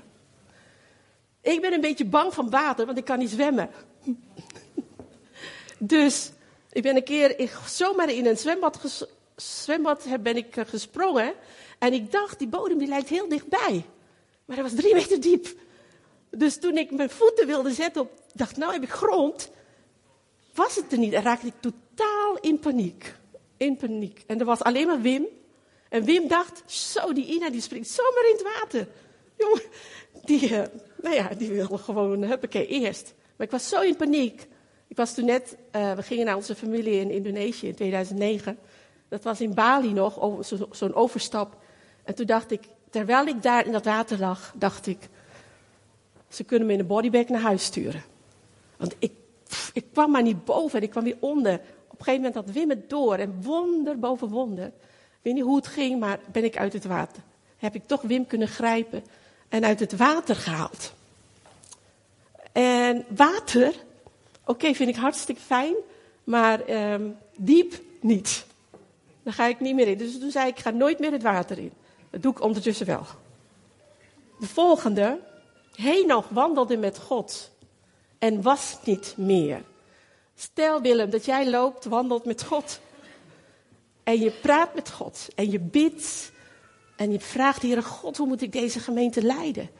Ik 1.40 1.60
ben 1.60 1.72
een 1.72 1.80
beetje 1.80 2.04
bang 2.04 2.34
van 2.34 2.50
water, 2.50 2.86
want 2.86 2.98
ik 2.98 3.04
kan 3.04 3.18
niet 3.18 3.30
zwemmen. 3.30 3.70
dus 5.78 6.30
ik 6.70 6.82
ben 6.82 6.96
een 6.96 7.04
keer 7.04 7.50
zomaar 7.66 8.10
in 8.10 8.26
een 8.26 8.36
zwembad, 8.36 9.06
zwembad 9.36 10.06
ben 10.20 10.36
ik 10.36 10.56
eh, 10.56 10.64
gesprongen. 10.66 11.34
En 11.78 11.92
ik 11.92 12.12
dacht, 12.12 12.38
die 12.38 12.48
bodem 12.48 12.78
die 12.78 12.88
lijkt 12.88 13.08
heel 13.08 13.28
dichtbij. 13.28 13.84
Maar 14.44 14.56
dat 14.56 14.70
was 14.70 14.80
drie 14.80 14.94
meter 15.00 15.20
diep. 15.20 15.46
Dus 16.30 16.58
toen 16.58 16.76
ik 16.76 16.90
mijn 16.90 17.10
voeten 17.10 17.46
wilde 17.46 17.72
zetten 17.72 18.02
op, 18.02 18.10
dacht, 18.34 18.56
nou 18.56 18.72
heb 18.72 18.82
ik 18.82 18.90
grond. 18.90 19.50
Was 20.54 20.76
het 20.76 20.92
er 20.92 20.98
niet 20.98 21.12
en 21.12 21.22
raakte 21.22 21.46
ik 21.46 21.72
totaal 21.96 22.38
in 22.40 22.58
paniek. 22.58 23.14
In 23.56 23.76
paniek. 23.76 24.24
En 24.26 24.38
er 24.38 24.44
was 24.44 24.62
alleen 24.62 24.86
maar 24.86 25.00
Wim. 25.00 25.26
En 25.88 26.04
Wim 26.04 26.28
dacht, 26.28 26.62
zo, 26.66 27.12
die 27.12 27.26
Ina 27.26 27.50
die 27.50 27.60
springt 27.60 27.88
zomaar 27.88 28.28
in 28.28 28.36
het 28.36 28.42
water. 28.42 28.88
Jongen, 29.36 29.62
die, 30.24 30.50
uh, 30.50 30.62
nou 31.02 31.14
ja, 31.14 31.28
die 31.28 31.50
wilde 31.50 31.78
gewoon, 31.78 32.22
huppakee, 32.22 32.66
eerst. 32.66 33.14
Maar 33.36 33.46
ik 33.46 33.52
was 33.52 33.68
zo 33.68 33.80
in 33.80 33.96
paniek. 33.96 34.46
Ik 34.86 34.96
was 34.96 35.14
toen 35.14 35.24
net, 35.24 35.56
uh, 35.76 35.92
we 35.92 36.02
gingen 36.02 36.24
naar 36.24 36.36
onze 36.36 36.54
familie 36.54 37.00
in 37.00 37.10
Indonesië 37.10 37.66
in 37.66 37.74
2009. 37.74 38.58
Dat 39.08 39.22
was 39.22 39.40
in 39.40 39.54
Bali 39.54 39.92
nog, 39.92 40.36
zo'n 40.40 40.66
zo 40.72 40.90
overstap. 40.92 41.56
En 42.04 42.14
toen 42.14 42.26
dacht 42.26 42.50
ik, 42.50 42.60
terwijl 42.90 43.26
ik 43.26 43.42
daar 43.42 43.66
in 43.66 43.72
dat 43.72 43.84
water 43.84 44.18
lag, 44.18 44.52
dacht 44.56 44.86
ik, 44.86 45.08
ze 46.28 46.44
kunnen 46.44 46.66
me 46.66 46.72
in 46.72 46.80
een 46.80 46.86
bodybag 46.86 47.28
naar 47.28 47.40
huis 47.40 47.64
sturen. 47.64 48.02
Want 48.76 48.94
ik, 48.98 49.12
ik 49.72 49.84
kwam 49.92 50.10
maar 50.10 50.22
niet 50.22 50.44
boven 50.44 50.78
en 50.78 50.84
ik 50.84 50.90
kwam 50.90 51.04
weer 51.04 51.16
onder. 51.20 51.60
Op 51.96 52.02
een 52.02 52.14
gegeven 52.14 52.32
moment 52.32 52.46
had 52.46 52.54
Wim 52.54 52.70
het 52.70 52.90
door 52.90 53.16
en 53.16 53.42
wonder 53.42 53.98
boven 53.98 54.28
wonder. 54.28 54.66
Ik 54.66 54.72
weet 55.22 55.34
niet 55.34 55.42
hoe 55.42 55.56
het 55.56 55.66
ging, 55.66 56.00
maar 56.00 56.18
ben 56.32 56.44
ik 56.44 56.56
uit 56.56 56.72
het 56.72 56.84
water. 56.84 57.22
Heb 57.56 57.74
ik 57.74 57.86
toch 57.86 58.02
Wim 58.02 58.26
kunnen 58.26 58.48
grijpen 58.48 59.04
en 59.48 59.64
uit 59.64 59.80
het 59.80 59.96
water 59.96 60.36
gehaald. 60.36 60.92
En 62.52 63.04
water, 63.08 63.74
oké, 64.44 64.74
vind 64.74 64.88
ik 64.88 64.96
hartstikke 64.96 65.40
fijn, 65.40 65.74
maar 66.24 66.70
um, 66.92 67.16
diep 67.36 67.74
niet. 68.00 68.46
Daar 69.22 69.34
ga 69.34 69.46
ik 69.46 69.60
niet 69.60 69.74
meer 69.74 69.88
in. 69.88 69.98
Dus 69.98 70.18
toen 70.18 70.30
zei 70.30 70.48
ik, 70.48 70.56
ik 70.56 70.62
ga 70.62 70.70
nooit 70.70 70.98
meer 70.98 71.12
het 71.12 71.22
water 71.22 71.58
in. 71.58 71.72
Dat 72.10 72.22
doe 72.22 72.32
ik 72.32 72.40
ondertussen 72.40 72.86
wel. 72.86 73.06
De 74.38 74.46
volgende. 74.46 75.18
Henoch 75.74 76.28
wandelde 76.28 76.76
met 76.76 76.98
God 76.98 77.50
en 78.18 78.42
was 78.42 78.78
niet 78.84 79.14
meer. 79.16 79.62
Stel 80.38 80.80
Willem 80.80 81.10
dat 81.10 81.24
jij 81.24 81.50
loopt, 81.50 81.84
wandelt 81.84 82.24
met 82.24 82.44
God. 82.44 82.80
En 84.02 84.20
je 84.20 84.30
praat 84.30 84.74
met 84.74 84.90
God. 84.90 85.28
En 85.34 85.50
je 85.50 85.60
bidt. 85.60 86.32
En 86.96 87.12
je 87.12 87.20
vraagt, 87.20 87.62
Heere 87.62 87.82
God, 87.82 88.16
hoe 88.16 88.26
moet 88.26 88.42
ik 88.42 88.52
deze 88.52 88.80
gemeente 88.80 89.22
leiden? 89.22 89.70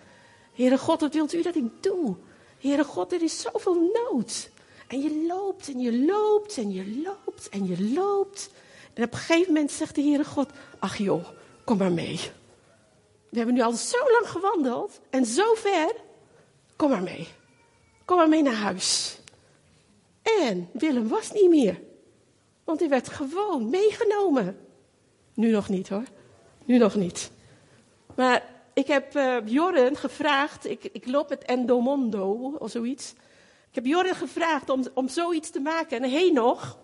Heere 0.55 0.79
God, 0.79 1.01
wat 1.01 1.15
wilt 1.15 1.35
u 1.35 1.43
dat 1.43 1.55
ik 1.55 1.83
doe? 1.83 2.17
Heere 2.61 2.85
God, 2.85 3.13
er 3.13 3.23
is 3.23 3.41
zoveel 3.41 3.91
nood. 3.93 4.51
En 4.87 5.01
je 5.01 5.25
loopt 5.27 5.69
en 5.69 5.81
je 5.81 5.99
loopt 5.99 6.57
en 6.57 6.73
je 6.73 7.03
loopt 7.03 7.49
en 7.49 7.67
je 7.67 7.93
loopt. 7.93 8.51
En 8.95 9.03
op 9.03 9.13
een 9.13 9.19
gegeven 9.19 9.53
moment 9.53 9.73
zegt 9.73 9.95
de 9.95 10.03
Heere 10.03 10.25
God, 10.25 10.51
ach 10.79 10.97
joh, 10.97 11.27
kom 11.65 11.79
maar 11.79 11.93
mee. 11.93 12.21
We 13.29 13.37
hebben 13.37 13.55
nu 13.55 13.63
al 13.63 13.73
zo 13.73 13.99
lang 14.11 14.29
gewandeld 14.29 15.01
en 15.11 15.27
zo 15.27 15.55
ver. 15.55 15.95
Kom 16.77 16.91
maar 16.91 17.03
mee. 17.03 17.29
Kom 18.05 18.17
maar 18.17 18.29
mee 18.29 18.43
naar 18.43 18.55
huis. 18.55 19.19
En 20.27 20.69
Willem 20.73 21.09
was 21.09 21.33
niet 21.33 21.49
meer. 21.49 21.81
Want 22.65 22.81
hij 22.81 22.89
werd 22.89 23.09
gewoon 23.09 23.71
meegenomen. 23.71 24.59
Nu 25.35 25.51
nog 25.51 25.69
niet 25.69 25.89
hoor. 25.89 26.05
Nu 26.65 26.79
nog 26.79 26.95
niet. 26.95 27.31
Maar 28.15 28.43
ik 28.75 28.87
heb 28.87 29.15
uh, 29.15 29.37
Jorren 29.45 29.97
gevraagd. 29.97 30.67
Ik, 30.67 30.85
ik 30.85 31.07
loop 31.07 31.29
met 31.29 31.45
Endomondo 31.45 32.57
of 32.59 32.71
zoiets. 32.71 33.13
Ik 33.69 33.75
heb 33.75 33.87
Jorren 33.87 34.15
gevraagd 34.15 34.71
om, 34.71 34.85
om 34.95 35.09
zoiets 35.09 35.51
te 35.51 35.61
maken. 35.61 36.03
En 36.03 36.11
heen 36.11 36.35
nog. 36.35 36.79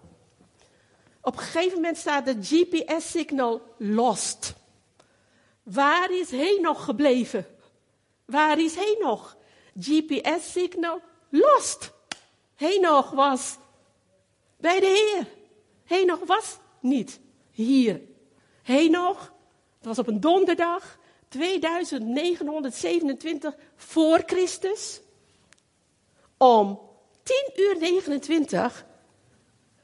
Op 1.21 1.33
een 1.37 1.43
gegeven 1.43 1.75
moment 1.75 1.97
staat 1.97 2.27
de 2.27 2.37
GPS-signal 2.41 3.63
lost. 3.79 4.55
Waar 5.63 6.11
is 6.11 6.31
nog 6.61 6.85
gebleven? 6.85 7.47
Waar 8.25 8.59
is 8.59 8.77
nog? 9.01 9.37
GPS-signal 9.79 11.01
lost. 11.29 11.93
Nog 12.81 13.11
was 13.11 13.57
bij 14.57 14.81
de 14.81 15.25
Heer. 15.87 16.07
nog 16.07 16.19
was 16.27 16.59
niet 16.81 17.21
hier. 17.51 18.01
nog, 18.91 19.33
het 19.79 19.87
was 19.87 19.99
op 19.99 20.07
een 20.07 20.21
donderdag, 20.21 20.99
2927 21.29 23.55
voor 23.77 24.23
Christus. 24.27 25.01
Om 26.37 26.81
10 27.23 27.51
uur 27.57 27.77
29 27.79 28.85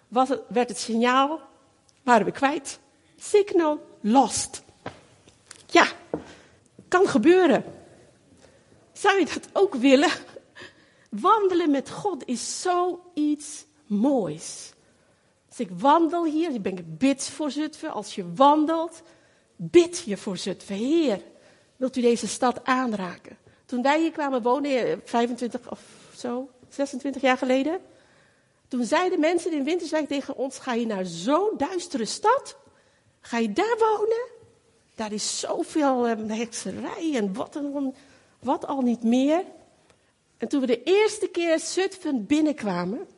was 0.09 0.29
het, 0.29 0.41
werd 0.49 0.69
het 0.69 0.79
signaal, 0.79 1.41
waren 2.03 2.27
we 2.27 2.33
kwijt. 2.33 2.79
Signal 3.17 3.87
lost. 4.01 4.63
Ja, 5.67 5.87
kan 6.89 7.09
gebeuren. 7.09 7.65
Zou 8.93 9.19
je 9.19 9.25
dat 9.25 9.49
ook 9.53 9.75
willen? 9.75 10.11
Wandelen 11.09 11.71
met 11.71 11.91
God 11.91 12.27
is 12.27 12.61
zoiets 12.61 13.65
moois. 13.87 14.73
Als 15.49 15.61
ik 15.61 15.71
wandel 15.79 16.25
hier, 16.25 16.51
ik 16.51 16.63
ben 16.63 16.97
bid 16.99 17.29
voor 17.29 17.51
Zutphen. 17.51 17.93
Als 17.93 18.15
je 18.15 18.33
wandelt, 18.35 19.03
bid 19.57 19.99
je 19.99 20.17
voor 20.17 20.37
Zutphen. 20.37 20.77
Heer, 20.77 21.23
wilt 21.77 21.97
u 21.97 22.01
deze 22.01 22.27
stad 22.27 22.65
aanraken? 22.65 23.37
Toen 23.67 23.83
wij 23.83 24.01
hier 24.01 24.13
kwamen 24.13 24.43
wonen, 24.43 25.01
25 25.05 25.61
eh, 25.61 25.71
of 25.71 25.81
zo, 26.17 26.51
26 26.69 27.23
jaar 27.23 27.39
geleden. 27.39 27.81
Toen 28.69 28.85
zeiden 28.85 29.21
mensen 29.21 29.53
in 29.53 29.65
Winterswijk 29.65 30.09
tegen 30.09 30.37
ons, 30.37 30.59
ga 30.59 30.75
je 30.75 30.87
naar 30.87 31.07
zo'n 31.07 31.51
duistere 31.57 32.05
stad? 32.05 32.57
Ga 33.21 33.39
je 33.39 33.53
daar 33.53 33.77
wonen? 33.79 34.27
Daar 34.95 35.13
is 35.13 35.41
zoveel 35.41 36.09
um, 36.09 36.31
hekserij 36.31 37.11
en 37.15 37.35
wat, 37.35 37.57
en 37.57 37.95
wat 38.39 38.67
al 38.67 38.81
niet 38.81 39.03
meer. 39.03 39.45
En 40.39 40.49
toen 40.49 40.61
we 40.61 40.67
de 40.67 40.83
eerste 40.83 41.29
keer 41.29 41.59
Zutphen 41.59 42.27
binnenkwamen, 42.27 43.09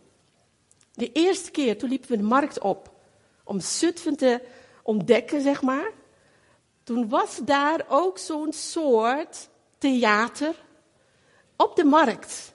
de 0.92 1.12
eerste 1.12 1.50
keer, 1.50 1.78
toen 1.78 1.88
liepen 1.88 2.10
we 2.10 2.16
de 2.16 2.22
markt 2.22 2.60
op 2.60 2.90
om 3.44 3.60
Zutphen 3.60 4.16
te 4.16 4.40
ontdekken, 4.82 5.40
zeg 5.40 5.62
maar. 5.62 5.90
Toen 6.82 7.08
was 7.08 7.40
daar 7.44 7.84
ook 7.88 8.18
zo'n 8.18 8.52
soort 8.52 9.48
theater 9.78 10.54
op 11.56 11.76
de 11.76 11.84
markt. 11.84 12.54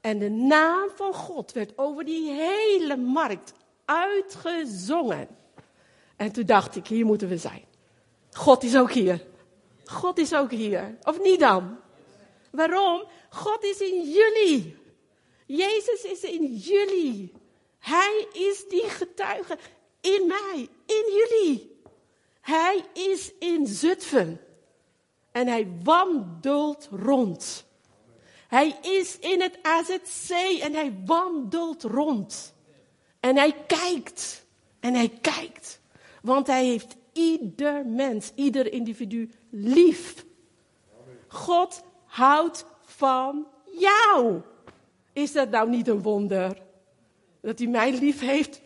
En 0.00 0.18
de 0.18 0.30
naam 0.30 0.88
van 0.94 1.14
God 1.14 1.52
werd 1.52 1.78
over 1.78 2.04
die 2.04 2.30
hele 2.30 2.96
markt 2.96 3.52
uitgezongen. 3.84 5.28
En 6.16 6.32
toen 6.32 6.46
dacht 6.46 6.76
ik, 6.76 6.86
hier 6.86 7.06
moeten 7.06 7.28
we 7.28 7.36
zijn. 7.36 7.64
God 8.30 8.62
is 8.62 8.76
ook 8.76 8.92
hier. 8.92 9.24
God 9.84 10.18
is 10.18 10.34
ook 10.34 10.50
hier. 10.50 10.96
Of 11.02 11.22
niet 11.22 11.40
dan? 11.40 11.76
Waarom? 12.50 13.04
God 13.32 13.64
is 13.64 13.80
in 13.80 14.10
jullie. 14.10 14.76
Jezus 15.46 16.02
is 16.02 16.20
in 16.20 16.56
jullie. 16.56 17.32
Hij 17.78 18.26
is 18.32 18.68
die 18.68 18.88
getuige 18.88 19.58
in 20.00 20.26
mij, 20.26 20.68
in 20.86 21.04
jullie. 21.12 21.80
Hij 22.40 22.84
is 22.92 23.32
in 23.38 23.66
Zutphen. 23.66 24.40
En 25.30 25.46
hij 25.46 25.72
wandelt 25.82 26.88
rond. 26.90 27.64
Hij 28.48 28.78
is 28.82 29.18
in 29.18 29.40
het 29.40 29.58
AZC 29.62 30.30
en 30.60 30.74
hij 30.74 31.00
wandelt 31.04 31.82
rond. 31.82 32.54
En 33.20 33.36
hij 33.36 33.52
kijkt. 33.66 34.44
En 34.80 34.94
hij 34.94 35.08
kijkt. 35.20 35.80
Want 36.22 36.46
hij 36.46 36.64
heeft 36.64 36.96
ieder 37.12 37.86
mens, 37.86 38.32
ieder 38.34 38.72
individu 38.72 39.30
lief. 39.50 40.24
God 41.28 41.82
houdt 42.06 42.64
van 43.02 43.46
jou. 43.78 44.40
Is 45.12 45.32
dat 45.32 45.50
nou 45.50 45.68
niet 45.68 45.88
een 45.88 46.02
wonder? 46.02 46.62
Dat 47.40 47.58
hij 47.58 47.68
mij 47.68 47.92
lief 47.92 48.20
heeft? 48.20 48.60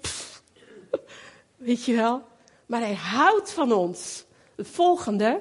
Weet 1.57 1.85
je 1.85 1.95
wel? 1.95 2.23
Maar 2.67 2.81
hij 2.81 2.95
houdt 2.95 3.53
van 3.53 3.73
ons. 3.73 4.25
Het 4.57 4.69
volgende. 4.69 5.41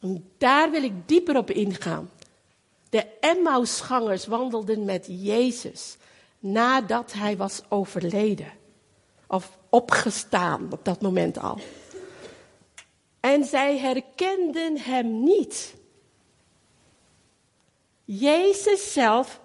En 0.00 0.30
daar 0.38 0.70
wil 0.70 0.82
ik 0.82 1.08
dieper 1.08 1.36
op 1.36 1.50
ingaan. 1.50 2.10
De 2.90 3.06
Emmausgangers 3.20 4.26
wandelden 4.26 4.84
met 4.84 5.06
Jezus 5.08 5.96
nadat 6.38 7.12
hij 7.12 7.36
was 7.36 7.62
overleden. 7.68 8.52
Of 9.26 9.58
opgestaan 9.68 10.68
op 10.70 10.84
dat 10.84 11.00
moment 11.00 11.38
al. 11.38 11.58
En 13.20 13.44
zij 13.44 13.78
herkenden 13.78 14.78
hem 14.78 15.22
niet. 15.22 15.76
Jezus 18.10 18.92
zelf 18.92 19.40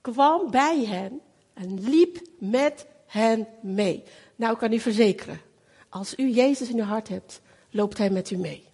kwam 0.00 0.50
bij 0.50 0.84
hen 0.84 1.20
en 1.54 1.80
liep 1.80 2.20
met 2.38 2.86
hen 3.06 3.48
mee. 3.62 4.04
Nou 4.36 4.56
kan 4.56 4.72
u 4.72 4.78
verzekeren, 4.78 5.40
als 5.88 6.14
u 6.16 6.28
Jezus 6.28 6.68
in 6.68 6.78
uw 6.78 6.84
hart 6.84 7.08
hebt, 7.08 7.40
loopt 7.70 7.98
hij 7.98 8.10
met 8.10 8.30
u 8.30 8.36
mee. 8.36 8.68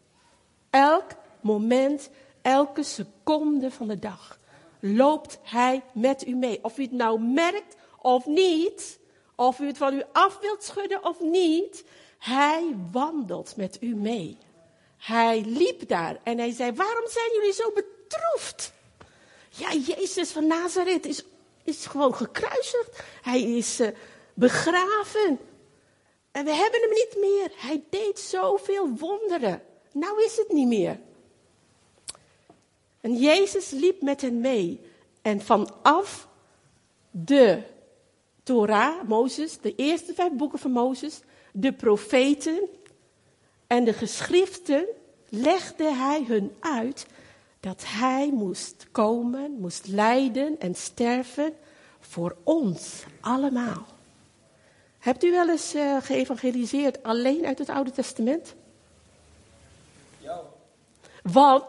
Elk 0.71 1.11
moment, 1.41 2.11
elke 2.43 2.83
seconde 2.83 3.71
van 3.71 3.89
de 3.89 3.99
dag 3.99 4.39
loopt 4.81 5.39
hij 5.43 5.83
met 5.93 6.27
u 6.27 6.35
mee. 6.35 6.65
Of 6.65 6.79
u 6.79 6.83
het 6.83 6.93
nou 6.93 7.21
merkt 7.21 7.77
of 8.01 8.27
niet, 8.27 8.99
of 9.35 9.59
u 9.59 9.67
het 9.67 9.79
van 9.79 9.95
u 9.95 10.03
af 10.13 10.39
wilt 10.41 10.63
schudden 10.63 11.05
of 11.05 11.21
niet, 11.21 11.85
hij 12.19 12.77
wandelt 12.91 13.57
met 13.57 13.77
u 13.81 13.95
mee. 13.95 14.39
Hij 14.97 15.43
liep 15.47 15.89
daar 15.89 16.21
en 16.23 16.39
hij 16.39 16.51
zei: 16.51 16.73
Waarom 16.73 17.09
zijn 17.09 17.31
jullie 17.33 17.53
zo 17.53 17.73
betroefd? 17.73 18.75
Ja, 19.59 19.73
Jezus 19.73 20.31
van 20.31 20.47
Nazareth 20.47 21.07
is, 21.07 21.25
is 21.65 21.87
gewoon 21.87 22.15
gekruisigd. 22.15 23.03
Hij 23.23 23.43
is 23.43 23.81
uh, 23.81 23.89
begraven. 24.35 25.39
En 26.31 26.45
we 26.45 26.55
hebben 26.55 26.81
hem 26.81 26.91
niet 26.91 27.17
meer. 27.19 27.51
Hij 27.57 27.85
deed 27.91 28.19
zoveel 28.19 28.89
wonderen. 28.89 29.63
Nou 29.93 30.25
is 30.25 30.37
het 30.37 30.53
niet 30.53 30.69
meer. 30.69 30.99
En 33.01 33.17
Jezus 33.17 33.71
liep 33.71 34.03
met 34.03 34.21
hen 34.21 34.41
mee. 34.41 34.81
En 35.23 35.41
vanaf 35.41 36.29
de 37.11 37.63
Torah, 38.43 39.03
Mozes, 39.09 39.59
de 39.61 39.75
eerste 39.75 40.15
vijf 40.15 40.33
boeken 40.33 40.59
van 40.59 40.71
Mozes, 40.71 41.21
de 41.53 41.73
profeten 41.73 42.69
en 43.67 43.85
de 43.85 43.93
geschriften, 43.93 44.87
legde 45.29 45.93
hij 45.93 46.25
hun 46.27 46.57
uit 46.61 47.07
dat 47.61 47.83
hij 47.87 48.31
moest 48.33 48.87
komen, 48.93 49.57
moest 49.61 49.87
lijden 49.87 50.61
en 50.61 50.75
sterven 50.75 51.53
voor 52.01 52.37
ons 52.43 53.05
allemaal. 53.21 53.87
Hebt 54.99 55.25
u 55.25 55.31
wel 55.31 55.51
eens 55.51 55.75
uh, 55.75 55.97
geëvangeliseerd 56.01 57.03
alleen 57.03 57.47
uit 57.47 57.59
het 57.59 57.69
Oude 57.69 57.91
Testament? 57.91 58.55
Ja. 60.19 60.41
Want 61.23 61.65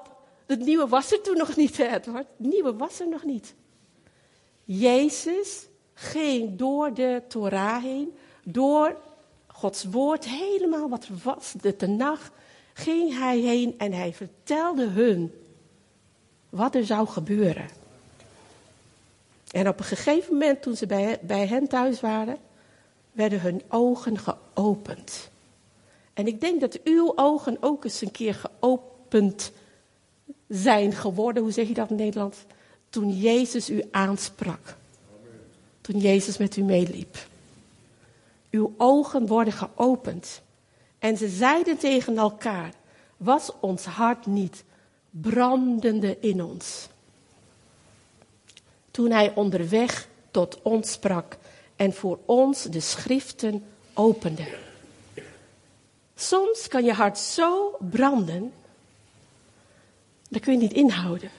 het 0.45 0.59
nieuwe 0.59 0.87
was 0.87 1.11
er 1.11 1.21
toen 1.21 1.37
nog 1.37 1.55
niet, 1.55 1.79
Edward. 1.79 2.27
Het 2.37 2.47
nieuwe 2.47 2.75
was 2.75 2.99
er 2.99 3.07
nog 3.07 3.23
niet. 3.23 3.53
Jezus 4.63 5.67
ging 5.93 6.57
door 6.57 6.93
de 6.93 7.21
Torah 7.27 7.83
heen, 7.83 8.17
door 8.43 8.97
Gods 9.47 9.83
woord, 9.83 10.25
helemaal 10.25 10.89
wat 10.89 11.05
er 11.05 11.15
was, 11.23 11.53
de 11.61 11.75
Tenach, 11.75 12.31
ging 12.73 13.17
hij 13.17 13.39
heen 13.39 13.75
en 13.77 13.93
hij 13.93 14.13
vertelde 14.13 14.85
hun 14.85 15.33
wat 16.49 16.75
er 16.75 16.85
zou 16.85 17.07
gebeuren. 17.07 17.69
En 19.51 19.67
op 19.67 19.79
een 19.79 19.85
gegeven 19.85 20.33
moment, 20.33 20.61
toen 20.61 20.75
ze 20.75 20.85
bij, 20.85 21.19
bij 21.21 21.47
hen 21.47 21.67
thuis 21.67 21.99
waren, 21.99 22.37
werden 23.11 23.41
hun 23.41 23.61
ogen 23.67 24.17
geopend. 24.17 25.29
En 26.13 26.27
ik 26.27 26.41
denk 26.41 26.61
dat 26.61 26.79
uw 26.83 27.13
ogen 27.15 27.57
ook 27.59 27.83
eens 27.83 28.01
een 28.01 28.11
keer 28.11 28.33
geopend 28.33 29.51
zijn 30.47 30.93
geworden. 30.93 31.43
Hoe 31.43 31.51
zeg 31.51 31.67
je 31.67 31.73
dat 31.73 31.89
in 31.89 31.95
Nederland? 31.95 32.35
Toen 32.89 33.17
Jezus 33.17 33.69
u 33.69 33.83
aansprak. 33.91 34.75
Toen 35.81 35.99
Jezus 35.99 36.37
met 36.37 36.57
u 36.57 36.61
meeliep. 36.61 37.17
Uw 38.51 38.73
ogen 38.77 39.27
worden 39.27 39.53
geopend. 39.53 40.41
En 40.99 41.17
ze 41.17 41.27
zeiden 41.27 41.77
tegen 41.77 42.17
elkaar: 42.17 42.73
Was 43.17 43.51
ons 43.59 43.85
hart 43.85 44.25
niet 44.25 44.63
brandende 45.21 46.17
in 46.19 46.43
ons? 46.43 46.87
Toen 48.91 49.11
hij 49.11 49.35
onderweg 49.35 50.07
tot 50.31 50.61
ons 50.61 50.91
sprak 50.91 51.37
en 51.75 51.93
voor 51.93 52.19
ons 52.25 52.63
de 52.63 52.79
schriften 52.79 53.65
opende. 53.93 54.47
Soms 56.15 56.67
kan 56.67 56.83
je 56.83 56.93
hart 56.93 57.17
zo 57.17 57.77
branden, 57.79 58.53
dat 60.29 60.41
kun 60.41 60.53
je 60.53 60.59
niet 60.59 60.73
inhouden. 60.73 61.31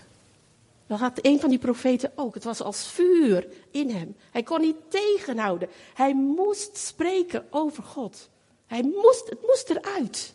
Dat 0.86 0.98
had 0.98 1.18
een 1.22 1.40
van 1.40 1.48
die 1.48 1.58
profeten 1.58 2.12
ook. 2.14 2.34
Het 2.34 2.44
was 2.44 2.60
als 2.60 2.86
vuur 2.86 3.46
in 3.70 3.90
hem. 3.90 4.16
Hij 4.30 4.42
kon 4.42 4.60
niet 4.60 4.76
tegenhouden. 4.88 5.68
Hij 5.94 6.14
moest 6.14 6.76
spreken 6.76 7.46
over 7.50 7.82
God. 7.82 8.28
Hij 8.66 8.82
moest, 8.82 9.28
het 9.28 9.42
moest 9.42 9.70
eruit. 9.70 10.34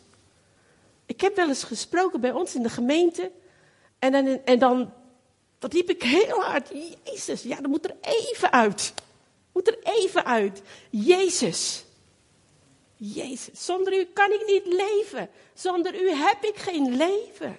Ik 1.06 1.20
heb 1.20 1.36
wel 1.36 1.48
eens 1.48 1.64
gesproken 1.64 2.20
bij 2.20 2.32
ons 2.32 2.54
in 2.54 2.62
de 2.62 2.68
gemeente. 2.68 3.30
En 3.98 4.12
dan, 4.12 4.26
en 4.44 4.58
dan 4.58 4.92
dat 5.58 5.72
liep 5.72 5.90
ik 5.90 6.02
heel 6.02 6.40
hard. 6.40 6.70
Jezus, 7.04 7.42
ja, 7.42 7.56
dat 7.56 7.70
moet 7.70 7.84
er 7.84 7.96
even 8.00 8.52
uit. 8.52 8.94
Moet 9.52 9.68
er 9.68 9.78
even 9.82 10.24
uit. 10.24 10.62
Jezus. 10.90 11.84
Jezus. 12.96 13.64
Zonder 13.66 13.98
u 13.98 14.04
kan 14.04 14.32
ik 14.32 14.42
niet 14.46 14.66
leven. 14.66 15.28
Zonder 15.54 16.02
u 16.02 16.10
heb 16.10 16.44
ik 16.44 16.56
geen 16.56 16.96
leven. 16.96 17.56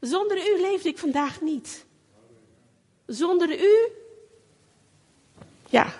Zonder 0.00 0.36
u 0.36 0.60
leefde 0.60 0.88
ik 0.88 0.98
vandaag 0.98 1.40
niet. 1.40 1.84
Zonder 3.06 3.60
u, 3.60 3.92
ja. 5.68 5.94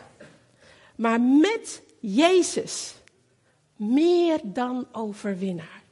Maar 0.97 1.21
met 1.21 1.83
Jezus, 2.01 2.95
meer 3.77 4.41
dan 4.43 4.89
overwinnaar. 4.93 5.83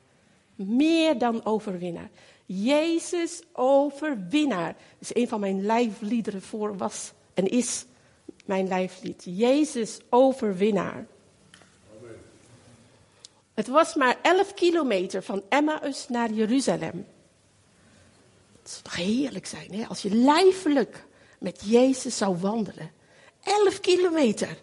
Meer 0.55 1.19
dan 1.19 1.45
overwinnaar. 1.45 2.11
Jezus 2.47 3.43
overwinnaar. 3.53 4.77
Is 4.99 5.15
een 5.15 5.29
van 5.29 5.41
mijn 5.41 5.67
lijfliederen 5.67 6.43
voor 6.43 6.77
was 6.77 7.13
en 7.35 7.47
is 7.47 7.85
mijn 8.45 8.69
lijflied. 8.69 9.23
Jezus 9.25 9.99
overwinnaar. 10.09 11.07
Het 13.55 13.67
was 13.67 13.95
maar 13.95 14.17
11 14.23 14.55
kilometer 14.55 15.23
van 15.23 15.43
Emmaus 15.49 16.09
naar 16.09 16.31
Jeruzalem. 16.33 17.07
Het 18.63 18.71
zou 18.71 18.83
toch 18.83 18.97
heerlijk 18.97 19.47
zijn 19.47 19.75
hè? 19.75 19.87
als 19.87 20.03
je 20.03 20.15
lijfelijk 20.15 21.05
met 21.39 21.63
Jezus 21.65 22.17
zou 22.17 22.37
wandelen. 22.37 22.91
11 23.43 23.81
kilometer. 23.81 24.59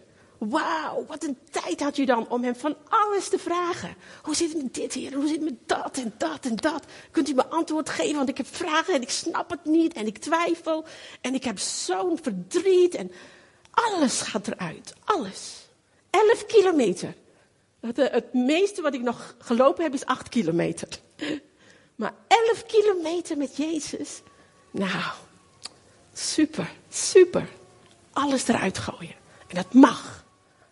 Wauw, 0.49 1.05
wat 1.07 1.23
een 1.23 1.37
tijd 1.51 1.79
had 1.79 1.95
je 1.95 2.05
dan 2.05 2.29
om 2.29 2.43
hem 2.43 2.55
van 2.55 2.75
alles 2.89 3.29
te 3.29 3.39
vragen. 3.39 3.95
Hoe 4.23 4.35
zit 4.35 4.53
het 4.53 4.63
met 4.63 4.73
dit 4.73 4.93
hier? 4.93 5.13
Hoe 5.13 5.27
zit 5.27 5.35
het 5.35 5.43
met 5.43 5.67
dat 5.67 5.97
en 5.97 6.13
dat 6.17 6.45
en 6.45 6.55
dat? 6.55 6.85
Kunt 7.11 7.29
u 7.29 7.33
me 7.33 7.45
antwoord 7.45 7.89
geven? 7.89 8.15
Want 8.15 8.29
ik 8.29 8.37
heb 8.37 8.47
vragen 8.47 8.93
en 8.93 9.01
ik 9.01 9.09
snap 9.09 9.49
het 9.49 9.65
niet 9.65 9.93
en 9.93 10.07
ik 10.07 10.17
twijfel. 10.17 10.85
En 11.21 11.33
ik 11.33 11.43
heb 11.43 11.59
zo'n 11.59 12.19
verdriet 12.21 12.95
en 12.95 13.11
alles 13.71 14.21
gaat 14.21 14.47
eruit. 14.47 14.93
Alles. 15.03 15.67
11 16.09 16.45
kilometer. 16.45 17.15
Het, 17.79 17.97
eh, 17.97 18.11
het 18.11 18.33
meeste 18.33 18.81
wat 18.81 18.93
ik 18.93 19.01
nog 19.01 19.35
gelopen 19.37 19.83
heb 19.83 19.93
is 19.93 20.05
8 20.05 20.29
kilometer. 20.29 20.87
Maar 21.95 22.13
11 22.27 22.65
kilometer 22.65 23.37
met 23.37 23.57
Jezus. 23.57 24.21
Nou, 24.71 25.11
super, 26.13 26.71
super. 26.89 27.47
Alles 28.11 28.47
eruit 28.47 28.77
gooien. 28.77 29.15
En 29.47 29.55
dat 29.55 29.73
mag. 29.73 30.21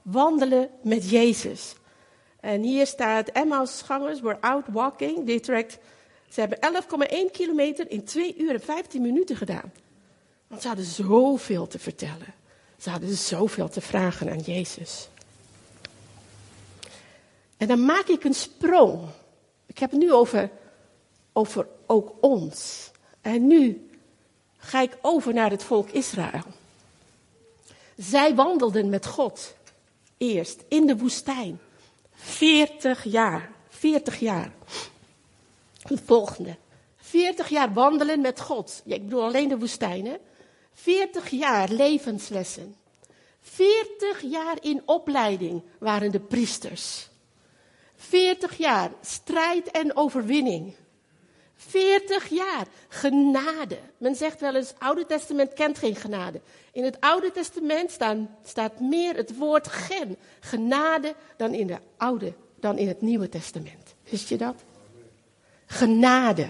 Wandelen 0.02 0.70
met 0.82 1.10
Jezus. 1.10 1.76
En 2.40 2.62
hier 2.62 2.88
staat 2.88 3.30
Emmaus-gangers 3.30 4.22
were 4.22 4.42
out 4.42 4.66
walking. 4.68 5.26
They 5.26 5.66
ze 6.30 6.40
hebben 6.40 6.58
11,1 7.28 7.32
kilometer 7.32 7.92
in 7.92 8.04
2 8.04 8.36
uur 8.38 8.54
en 8.54 8.62
15 8.62 9.02
minuten 9.02 9.36
gedaan. 9.36 9.72
Want 10.48 10.62
ze 10.62 10.68
hadden 10.68 10.86
zoveel 10.86 11.68
te 11.68 11.80
vertellen. 11.80 12.34
Ze 12.78 12.90
hadden 12.90 13.16
zoveel 13.16 13.70
te 13.70 13.82
vragen 13.82 14.30
aan 14.30 14.40
Jezus. 14.40 15.10
En 17.58 17.68
dan 17.68 17.86
maak 17.86 18.08
ik 18.08 18.24
een 18.24 18.34
sprong. 18.34 19.00
Ik 19.66 19.80
heb 19.80 19.92
het 19.92 20.00
nu 20.00 20.12
over 20.12 20.50
over 21.34 21.68
ook 21.86 22.16
ons. 22.22 22.92
En 23.22 23.48
nu 23.48 23.90
ga 24.58 24.82
ik 24.82 24.98
over 25.02 25.34
naar 25.34 25.50
het 25.50 25.64
volk 25.64 25.90
Israël. 25.90 26.44
Zij 27.98 28.36
wandelden 28.36 28.90
met 28.90 29.06
God 29.06 29.54
eerst 30.20 30.64
in 30.68 30.88
de 30.88 30.98
woestijn. 30.98 31.60
40 32.14 33.04
jaar. 33.04 33.52
40 33.70 34.20
jaar. 34.20 34.52
Het 35.82 36.02
volgende. 36.06 36.58
40 36.98 37.50
jaar 37.50 37.74
wandelen 37.74 38.22
met 38.22 38.40
God. 38.40 38.82
Ja, 38.86 38.96
ik 38.96 39.04
bedoel 39.04 39.24
alleen 39.24 39.50
de 39.50 39.58
woestijn, 39.58 40.06
hè? 40.06 40.16
40 40.74 41.30
jaar 41.30 41.70
levenslessen. 41.70 42.76
40 43.42 44.22
jaar 44.22 44.58
in 44.62 44.82
opleiding 44.86 45.62
waren 45.80 46.12
de 46.12 46.20
priesters. 46.20 47.10
40 47.96 48.58
jaar 48.58 48.92
strijd 49.02 49.72
en 49.72 49.96
overwinning. 49.96 50.74
40 51.68 52.28
jaar 52.28 52.68
genade. 52.88 53.78
Men 53.98 54.16
zegt 54.16 54.40
wel 54.40 54.56
eens, 54.56 54.68
het 54.68 54.80
Oude 54.80 55.06
Testament 55.06 55.54
kent 55.54 55.78
geen 55.78 55.96
genade. 55.96 56.42
In 56.72 56.84
het 56.84 57.00
Oude 57.00 57.32
Testament 57.32 57.92
staan, 57.92 58.38
staat 58.46 58.80
meer 58.80 59.16
het 59.16 59.38
woord 59.38 59.68
gen, 59.68 60.18
genade, 60.40 61.16
dan 61.38 61.54
in, 61.54 61.68
de 61.68 61.78
oude, 61.98 62.34
dan 62.56 62.78
in 62.78 62.88
het 62.88 63.02
Nieuwe 63.02 63.30
Testament. 63.30 63.96
Wist 64.10 64.30
je 64.30 64.38
dat? 64.38 64.56
Genade. 65.66 66.50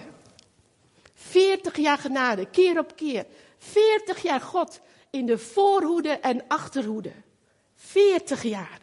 40 1.13 1.77
jaar 1.77 1.97
genade, 1.97 2.45
keer 2.45 2.79
op 2.79 2.95
keer. 2.95 3.25
40 3.57 4.21
jaar 4.21 4.41
God 4.41 4.79
in 5.09 5.25
de 5.25 5.37
voorhoede 5.37 6.09
en 6.09 6.43
achterhoede. 6.47 7.11
40 7.75 8.43
jaar. 8.43 8.79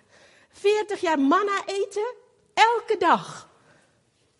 40 0.50 1.00
jaar 1.00 1.18
manna 1.18 1.62
eten, 1.66 2.14
elke 2.54 2.96
dag. 2.98 3.48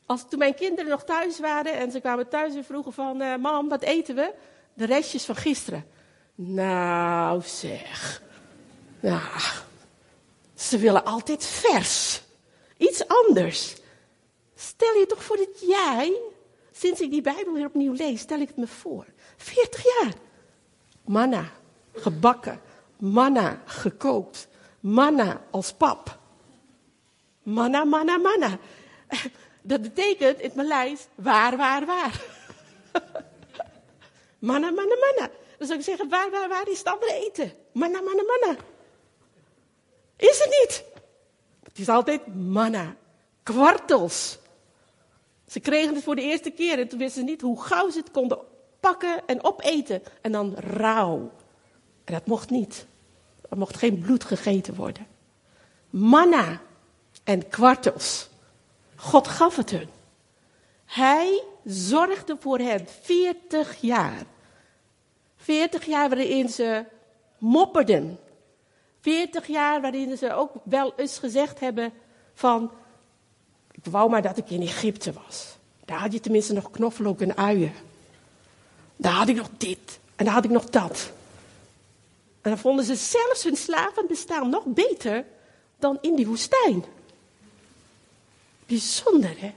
Als 0.06 0.28
toen 0.28 0.38
mijn 0.38 0.54
kinderen 0.54 0.90
nog 0.90 1.04
thuis 1.04 1.40
waren 1.40 1.74
en 1.78 1.90
ze 1.90 2.00
kwamen 2.00 2.28
thuis 2.28 2.54
en 2.54 2.64
vroegen 2.64 2.92
van, 2.92 3.22
uh, 3.22 3.36
mam, 3.36 3.68
wat 3.68 3.82
eten 3.82 4.14
we? 4.14 4.34
De 4.74 4.84
restjes 4.84 5.24
van 5.24 5.36
gisteren. 5.36 5.86
Nou 6.34 7.42
zeg. 7.44 8.22
Nou, 9.00 9.22
ze 10.54 10.78
willen 10.78 11.04
altijd 11.04 11.44
vers. 11.44 12.22
Iets 12.76 13.08
anders. 13.08 13.76
Stel 14.54 14.94
je 14.94 15.06
toch 15.06 15.24
voor 15.24 15.36
dat 15.36 15.60
jij, 15.60 16.20
sinds 16.72 17.00
ik 17.00 17.10
die 17.10 17.22
Bijbel 17.22 17.52
weer 17.52 17.66
opnieuw 17.66 17.92
lees, 17.92 18.20
stel 18.20 18.40
ik 18.40 18.48
het 18.48 18.56
me 18.56 18.66
voor. 18.66 19.06
40 19.36 19.82
jaar. 19.84 20.12
Manna, 21.04 21.50
gebakken. 21.92 22.60
Manna, 22.96 23.62
gekookt. 23.64 24.48
Manna 24.80 25.40
als 25.50 25.72
pap. 25.72 26.18
Manna, 27.42 27.84
manna, 27.84 28.16
manna. 28.16 28.58
Dat 29.66 29.82
betekent 29.82 30.38
in 30.38 30.44
het 30.44 30.54
Maleis 30.54 31.06
waar, 31.14 31.56
waar, 31.56 31.86
waar. 31.86 32.22
manna, 34.48 34.70
manna, 34.70 34.94
manna. 34.94 35.30
Dan 35.58 35.66
zou 35.66 35.78
ik 35.78 35.84
zeggen, 35.84 36.08
waar, 36.08 36.30
waar, 36.30 36.48
waar 36.48 36.68
is 36.68 36.78
het 36.78 36.86
andere 36.86 37.12
eten? 37.12 37.52
Manna, 37.72 38.00
manna, 38.00 38.22
manna. 38.22 38.60
Is 40.16 40.38
het 40.38 40.48
niet? 40.60 40.84
Het 41.62 41.78
is 41.78 41.88
altijd 41.88 42.34
manna. 42.34 42.96
Kwartels. 43.42 44.38
Ze 45.46 45.60
kregen 45.60 45.94
het 45.94 46.04
voor 46.04 46.16
de 46.16 46.22
eerste 46.22 46.50
keer 46.50 46.78
en 46.78 46.88
toen 46.88 46.98
wisten 46.98 47.20
ze 47.20 47.30
niet 47.30 47.40
hoe 47.40 47.62
gauw 47.62 47.90
ze 47.90 47.98
het 47.98 48.10
konden 48.10 48.38
pakken 48.80 49.26
en 49.26 49.44
opeten. 49.44 50.02
En 50.20 50.32
dan 50.32 50.54
rauw. 50.54 51.30
En 52.04 52.12
dat 52.12 52.26
mocht 52.26 52.50
niet. 52.50 52.86
Er 53.48 53.58
mocht 53.58 53.76
geen 53.76 53.98
bloed 53.98 54.24
gegeten 54.24 54.74
worden. 54.74 55.06
Manna 55.90 56.60
en 57.24 57.48
kwartels. 57.48 58.28
God 58.96 59.28
gaf 59.28 59.56
het 59.56 59.70
hun. 59.70 59.88
Hij 60.84 61.42
zorgde 61.64 62.36
voor 62.40 62.58
hen 62.58 62.86
40 63.00 63.76
jaar. 63.80 64.22
40 65.36 65.84
jaar 65.84 66.08
waarin 66.08 66.48
ze 66.48 66.84
mopperden. 67.38 68.18
40 69.00 69.46
jaar 69.46 69.80
waarin 69.80 70.16
ze 70.16 70.32
ook 70.32 70.50
wel 70.62 70.92
eens 70.96 71.18
gezegd 71.18 71.60
hebben 71.60 71.92
van, 72.34 72.70
ik 73.70 73.84
wou 73.84 74.10
maar 74.10 74.22
dat 74.22 74.36
ik 74.36 74.50
in 74.50 74.62
Egypte 74.62 75.12
was. 75.12 75.56
Daar 75.84 75.98
had 75.98 76.12
je 76.12 76.20
tenminste 76.20 76.52
nog 76.52 76.70
knoflook 76.70 77.20
en 77.20 77.36
uien. 77.36 77.72
Daar 78.96 79.12
had 79.12 79.28
ik 79.28 79.36
nog 79.36 79.48
dit 79.56 79.98
en 80.16 80.24
daar 80.24 80.34
had 80.34 80.44
ik 80.44 80.50
nog 80.50 80.64
dat. 80.64 81.10
En 82.40 82.50
dan 82.50 82.58
vonden 82.58 82.84
ze 82.84 82.94
zelfs 82.94 83.44
hun 83.44 83.56
slavenbestaan 83.56 84.50
nog 84.50 84.64
beter 84.64 85.24
dan 85.78 85.98
in 86.00 86.14
die 86.14 86.26
woestijn. 86.26 86.84
Bijzonder, 88.66 89.40
hè? 89.40 89.54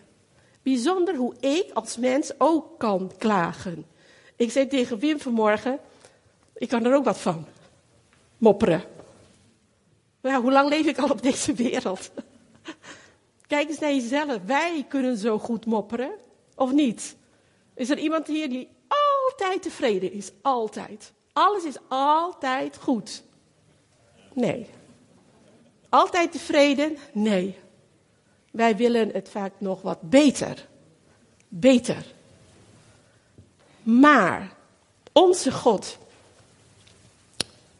Bijzonder 0.61 1.15
hoe 1.15 1.35
ik 1.39 1.71
als 1.73 1.97
mens 1.97 2.31
ook 2.37 2.79
kan 2.79 3.11
klagen. 3.17 3.85
Ik 4.35 4.51
zei 4.51 4.67
tegen 4.67 4.99
Wim 4.99 5.19
vanmorgen, 5.19 5.79
ik 6.53 6.69
kan 6.69 6.85
er 6.85 6.95
ook 6.95 7.03
wat 7.03 7.17
van. 7.17 7.45
Mopperen. 8.37 8.83
Hoe 10.21 10.51
lang 10.51 10.69
leef 10.69 10.85
ik 10.85 10.97
al 10.97 11.09
op 11.09 11.21
deze 11.21 11.53
wereld? 11.53 12.11
Kijk 13.47 13.69
eens 13.69 13.79
naar 13.79 13.93
jezelf. 13.93 14.37
Wij 14.45 14.85
kunnen 14.89 15.17
zo 15.17 15.39
goed 15.39 15.65
mopperen, 15.65 16.11
of 16.55 16.71
niet? 16.71 17.15
Is 17.73 17.89
er 17.89 17.97
iemand 17.97 18.27
hier 18.27 18.49
die 18.49 18.69
altijd 18.87 19.61
tevreden 19.61 20.11
is? 20.11 20.31
Altijd. 20.41 21.13
Alles 21.33 21.63
is 21.63 21.77
altijd 21.87 22.77
goed. 22.77 23.23
Nee. 24.33 24.67
Altijd 25.89 26.31
tevreden? 26.31 26.97
Nee. 27.13 27.55
Wij 28.51 28.75
willen 28.75 29.09
het 29.13 29.29
vaak 29.29 29.51
nog 29.57 29.81
wat 29.81 30.01
beter. 30.01 30.67
Beter. 31.47 32.05
Maar 33.83 34.53
onze 35.11 35.51
God 35.51 35.97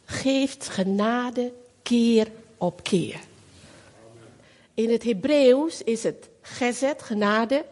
geeft 0.06 0.70
genade 0.70 1.54
keer 1.84 2.28
op 2.58 2.84
keer. 2.84 3.20
In 4.74 4.92
het 4.92 5.04
Hebreeuws 5.04 5.84
is 5.84 6.04
het 6.04 6.30
gezet, 6.42 7.02
genade, 7.02 7.66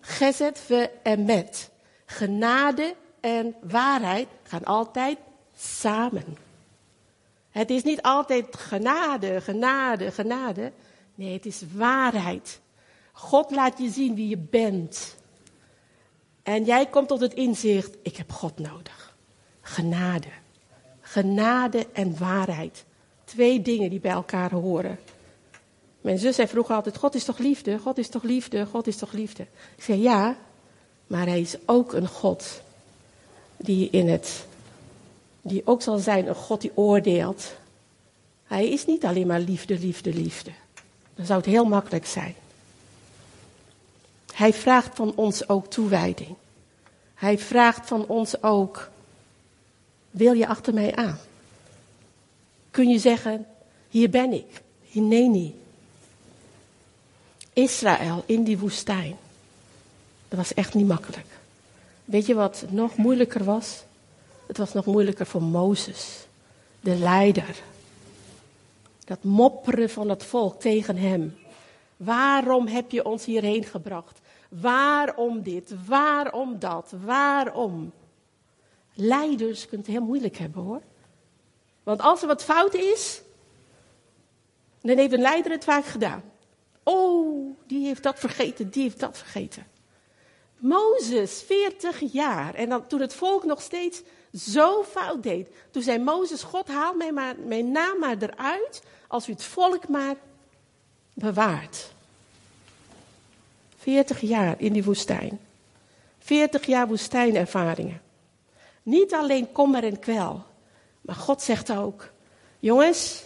gezet, 0.00 0.58
ve 0.58 0.90
en 1.02 1.24
met. 1.24 1.70
Genade 2.06 2.94
en 3.20 3.54
waarheid 3.62 4.28
gaan 4.42 4.64
altijd 4.64 5.18
samen. 5.56 6.36
Het 7.50 7.70
is 7.70 7.82
niet 7.82 8.02
altijd 8.02 8.56
genade, 8.56 9.40
genade, 9.40 10.10
genade. 10.10 10.72
Nee, 11.14 11.32
het 11.32 11.46
is 11.46 11.62
waarheid. 11.74 12.60
God 13.12 13.50
laat 13.50 13.78
je 13.78 13.90
zien 13.90 14.14
wie 14.14 14.28
je 14.28 14.38
bent. 14.38 15.16
En 16.42 16.64
jij 16.64 16.86
komt 16.86 17.08
tot 17.08 17.20
het 17.20 17.34
inzicht, 17.34 17.96
ik 18.02 18.16
heb 18.16 18.32
God 18.32 18.58
nodig. 18.58 19.16
Genade. 19.60 20.28
Genade 21.00 21.86
en 21.92 22.18
waarheid. 22.18 22.84
Twee 23.24 23.62
dingen 23.62 23.90
die 23.90 24.00
bij 24.00 24.10
elkaar 24.10 24.50
horen. 24.52 24.98
Mijn 26.00 26.18
zus 26.18 26.34
zei 26.34 26.48
vroeger 26.48 26.74
altijd, 26.74 26.96
God 26.96 27.14
is 27.14 27.24
toch 27.24 27.38
liefde, 27.38 27.78
God 27.78 27.98
is 27.98 28.08
toch 28.08 28.22
liefde, 28.22 28.66
God 28.66 28.86
is 28.86 28.96
toch 28.96 29.12
liefde. 29.12 29.42
Ik 29.76 29.82
zei 29.82 30.00
ja, 30.00 30.36
maar 31.06 31.26
hij 31.26 31.40
is 31.40 31.56
ook 31.66 31.92
een 31.92 32.08
God 32.08 32.62
die 33.56 33.90
in 33.90 34.08
het, 34.08 34.46
die 35.42 35.62
ook 35.64 35.82
zal 35.82 35.98
zijn 35.98 36.28
een 36.28 36.34
God 36.34 36.60
die 36.60 36.72
oordeelt. 36.74 37.52
Hij 38.44 38.68
is 38.68 38.86
niet 38.86 39.04
alleen 39.04 39.26
maar 39.26 39.40
liefde, 39.40 39.78
liefde, 39.78 40.14
liefde. 40.14 40.50
Dan 41.14 41.26
zou 41.26 41.38
het 41.38 41.48
heel 41.48 41.64
makkelijk 41.64 42.06
zijn. 42.06 42.34
Hij 44.32 44.52
vraagt 44.52 44.96
van 44.96 45.12
ons 45.14 45.48
ook 45.48 45.66
toewijding. 45.66 46.34
Hij 47.14 47.38
vraagt 47.38 47.88
van 47.88 48.06
ons 48.06 48.42
ook, 48.42 48.90
wil 50.10 50.32
je 50.32 50.46
achter 50.46 50.74
mij 50.74 50.96
aan? 50.96 51.18
Kun 52.70 52.88
je 52.88 52.98
zeggen, 52.98 53.46
hier 53.88 54.10
ben 54.10 54.32
ik, 54.32 54.62
Hineni. 54.82 55.60
Israël 57.52 58.22
in 58.26 58.44
die 58.44 58.58
woestijn. 58.58 59.16
Dat 60.28 60.38
was 60.38 60.54
echt 60.54 60.74
niet 60.74 60.86
makkelijk. 60.86 61.26
Weet 62.04 62.26
je 62.26 62.34
wat 62.34 62.64
nog 62.68 62.96
moeilijker 62.96 63.44
was? 63.44 63.82
Het 64.46 64.56
was 64.58 64.72
nog 64.72 64.86
moeilijker 64.86 65.26
voor 65.26 65.42
Mozes, 65.42 66.26
de 66.80 66.96
leider. 66.96 67.62
Dat 69.04 69.24
mopperen 69.24 69.90
van 69.90 70.08
het 70.08 70.24
volk 70.24 70.60
tegen 70.60 70.96
hem. 70.96 71.36
Waarom 71.96 72.66
heb 72.66 72.90
je 72.90 73.04
ons 73.04 73.24
hierheen 73.24 73.64
gebracht? 73.64 74.20
Waarom 74.48 75.42
dit? 75.42 75.74
Waarom 75.86 76.58
dat? 76.58 76.92
Waarom? 77.04 77.92
Leiders 78.94 79.68
kunnen 79.68 79.86
het 79.86 79.96
heel 79.96 80.06
moeilijk 80.06 80.36
hebben 80.36 80.62
hoor. 80.62 80.82
Want 81.82 82.00
als 82.00 82.22
er 82.22 82.26
wat 82.26 82.44
fout 82.44 82.74
is, 82.74 83.22
dan 84.80 84.96
heeft 84.96 85.12
een 85.12 85.20
leider 85.20 85.52
het 85.52 85.64
vaak 85.64 85.84
gedaan. 85.84 86.22
Oh, 86.82 87.56
die 87.66 87.86
heeft 87.86 88.02
dat 88.02 88.18
vergeten, 88.18 88.70
die 88.70 88.82
heeft 88.82 89.00
dat 89.00 89.18
vergeten. 89.18 89.66
Mozes, 90.58 91.42
40 91.42 92.12
jaar. 92.12 92.54
En 92.54 92.68
dan, 92.68 92.86
toen 92.86 93.00
het 93.00 93.14
volk 93.14 93.44
nog 93.44 93.60
steeds 93.60 94.02
zo 94.34 94.82
fout 94.82 95.22
deed. 95.22 95.48
Toen 95.70 95.82
zei 95.82 95.98
Mozes, 95.98 96.42
God 96.42 96.68
haal 96.68 96.94
mij 96.94 97.12
maar, 97.12 97.34
mijn 97.46 97.72
naam 97.72 97.98
maar 97.98 98.16
eruit 98.18 98.82
als 99.08 99.28
u 99.28 99.32
het 99.32 99.44
volk 99.44 99.88
maar 99.88 100.16
bewaart. 101.14 101.92
40 103.78 104.20
jaar 104.20 104.54
in 104.58 104.72
die 104.72 104.84
woestijn. 104.84 105.40
40 106.18 106.66
jaar 106.66 106.88
woestijnervaringen. 106.88 108.00
Niet 108.82 109.14
alleen 109.14 109.52
kommer 109.52 109.84
en 109.84 109.98
kwel. 109.98 110.44
Maar 111.00 111.16
God 111.16 111.42
zegt 111.42 111.72
ook: 111.72 112.10
Jongens, 112.58 113.22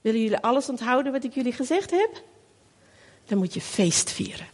willen 0.00 0.20
jullie 0.20 0.38
alles 0.38 0.68
onthouden 0.68 1.12
wat 1.12 1.24
ik 1.24 1.34
jullie 1.34 1.52
gezegd 1.52 1.90
heb? 1.90 2.22
Dan 3.26 3.38
moet 3.38 3.54
je 3.54 3.60
feest 3.60 4.10
vieren. 4.10 4.46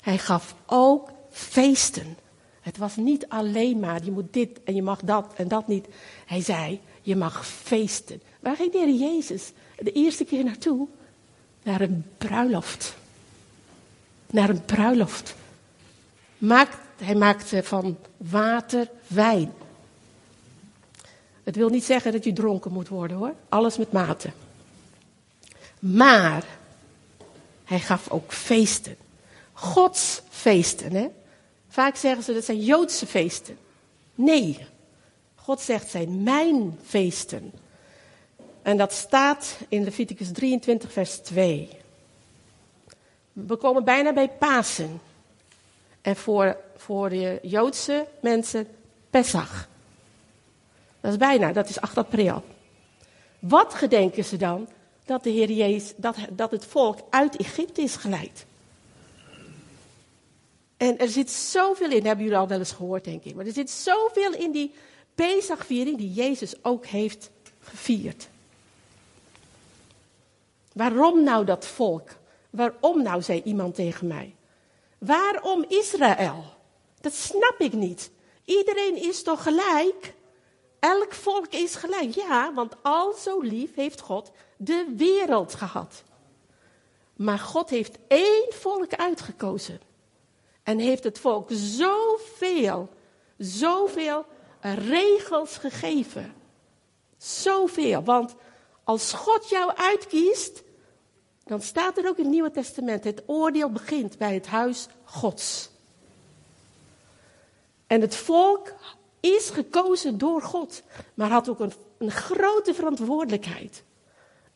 Hij 0.00 0.18
gaf 0.18 0.54
ook 0.66 1.10
feesten. 1.30 2.16
Het 2.62 2.76
was 2.76 2.96
niet 2.96 3.28
alleen 3.28 3.80
maar, 3.80 4.04
je 4.04 4.10
moet 4.10 4.32
dit 4.32 4.62
en 4.64 4.74
je 4.74 4.82
mag 4.82 5.00
dat 5.00 5.32
en 5.36 5.48
dat 5.48 5.68
niet. 5.68 5.86
Hij 6.26 6.40
zei, 6.40 6.80
je 7.00 7.16
mag 7.16 7.46
feesten. 7.46 8.22
Waar 8.40 8.56
ging 8.56 8.72
de 8.72 8.96
Jezus 8.96 9.52
de 9.78 9.92
eerste 9.92 10.24
keer 10.24 10.44
naartoe? 10.44 10.88
Naar 11.62 11.80
een 11.80 12.04
bruiloft. 12.18 12.96
Naar 14.30 14.48
een 14.48 14.64
bruiloft. 14.64 15.34
Maakt, 16.38 16.78
hij 16.96 17.14
maakte 17.14 17.62
van 17.62 17.96
water 18.16 18.90
wijn. 19.06 19.52
Het 21.42 21.56
wil 21.56 21.68
niet 21.68 21.84
zeggen 21.84 22.12
dat 22.12 22.24
je 22.24 22.32
dronken 22.32 22.72
moet 22.72 22.88
worden 22.88 23.16
hoor. 23.16 23.34
Alles 23.48 23.76
met 23.76 23.92
mate. 23.92 24.30
Maar 25.78 26.44
hij 27.64 27.80
gaf 27.80 28.10
ook 28.10 28.32
feesten. 28.32 28.96
Gods 29.52 30.22
feesten. 30.30 30.92
Hè? 30.92 31.08
Vaak 31.72 31.96
zeggen 31.96 32.22
ze 32.22 32.32
dat 32.32 32.44
zijn 32.44 32.60
Joodse 32.60 33.06
feesten. 33.06 33.58
Nee, 34.14 34.66
God 35.34 35.60
zegt 35.60 35.90
zijn 35.90 36.22
mijn 36.22 36.78
feesten. 36.84 37.52
En 38.62 38.76
dat 38.76 38.92
staat 38.92 39.56
in 39.68 39.84
Leviticus 39.84 40.32
23, 40.32 40.92
vers 40.92 41.16
2. 41.16 41.68
We 43.32 43.56
komen 43.56 43.84
bijna 43.84 44.12
bij 44.12 44.28
Pasen. 44.28 45.00
En 46.02 46.16
voor, 46.16 46.56
voor 46.76 47.08
de 47.08 47.38
Joodse 47.42 48.06
mensen 48.20 48.66
Pesach. 49.10 49.68
Dat 51.00 51.12
is 51.12 51.18
bijna, 51.18 51.52
dat 51.52 51.68
is 51.68 51.80
8 51.80 51.96
april. 51.96 52.44
Wat 53.38 53.74
gedenken 53.74 54.24
ze 54.24 54.36
dan? 54.36 54.68
Dat 55.04 55.22
de 55.22 55.30
Heer 55.30 55.50
Jezus, 55.50 55.92
dat, 55.96 56.16
dat 56.30 56.50
het 56.50 56.66
volk 56.66 56.98
uit 57.10 57.36
Egypte 57.36 57.82
is 57.82 57.96
geleid. 57.96 58.46
En 60.82 60.98
er 60.98 61.08
zit 61.08 61.30
zoveel 61.30 61.90
in, 61.90 62.06
hebben 62.06 62.24
jullie 62.24 62.40
al 62.40 62.48
wel 62.48 62.58
eens 62.58 62.72
gehoord, 62.72 63.04
denk 63.04 63.24
ik. 63.24 63.34
Maar 63.34 63.46
er 63.46 63.52
zit 63.52 63.70
zoveel 63.70 64.32
in 64.32 64.50
die 64.50 64.74
Pesachviering 65.14 65.98
die 65.98 66.12
Jezus 66.12 66.64
ook 66.64 66.86
heeft 66.86 67.30
gevierd. 67.60 68.28
Waarom 70.72 71.22
nou 71.22 71.44
dat 71.44 71.66
volk? 71.66 72.08
Waarom 72.50 73.02
nou, 73.02 73.22
zei 73.22 73.42
iemand 73.44 73.74
tegen 73.74 74.06
mij. 74.06 74.34
Waarom 74.98 75.64
Israël? 75.68 76.44
Dat 77.00 77.14
snap 77.14 77.54
ik 77.58 77.72
niet. 77.72 78.10
Iedereen 78.44 78.96
is 78.96 79.22
toch 79.22 79.42
gelijk? 79.42 80.14
elk 80.78 81.12
volk 81.12 81.46
is 81.46 81.74
gelijk. 81.74 82.10
Ja, 82.10 82.54
want 82.54 82.74
al 82.82 83.12
zo 83.12 83.40
lief 83.40 83.74
heeft 83.74 84.00
God 84.00 84.30
de 84.56 84.92
wereld 84.96 85.54
gehad. 85.54 86.02
Maar 87.16 87.38
God 87.38 87.70
heeft 87.70 87.98
één 88.08 88.46
volk 88.50 88.94
uitgekozen. 88.94 89.91
En 90.62 90.78
heeft 90.78 91.04
het 91.04 91.18
volk 91.18 91.48
zoveel, 91.52 92.88
zoveel 93.38 94.26
regels 94.60 95.56
gegeven. 95.56 96.34
Zoveel. 97.18 98.02
Want 98.02 98.34
als 98.84 99.12
God 99.12 99.48
jou 99.48 99.76
uitkiest, 99.76 100.62
dan 101.44 101.62
staat 101.62 101.98
er 101.98 102.08
ook 102.08 102.16
in 102.16 102.24
het 102.24 102.32
Nieuwe 102.32 102.50
Testament: 102.50 103.04
het 103.04 103.22
oordeel 103.26 103.70
begint 103.70 104.18
bij 104.18 104.34
het 104.34 104.46
huis 104.46 104.86
Gods. 105.04 105.70
En 107.86 108.00
het 108.00 108.16
volk 108.16 108.74
is 109.20 109.50
gekozen 109.50 110.18
door 110.18 110.42
God, 110.42 110.82
maar 111.14 111.30
had 111.30 111.48
ook 111.48 111.60
een, 111.60 111.72
een 111.98 112.10
grote 112.10 112.74
verantwoordelijkheid. 112.74 113.84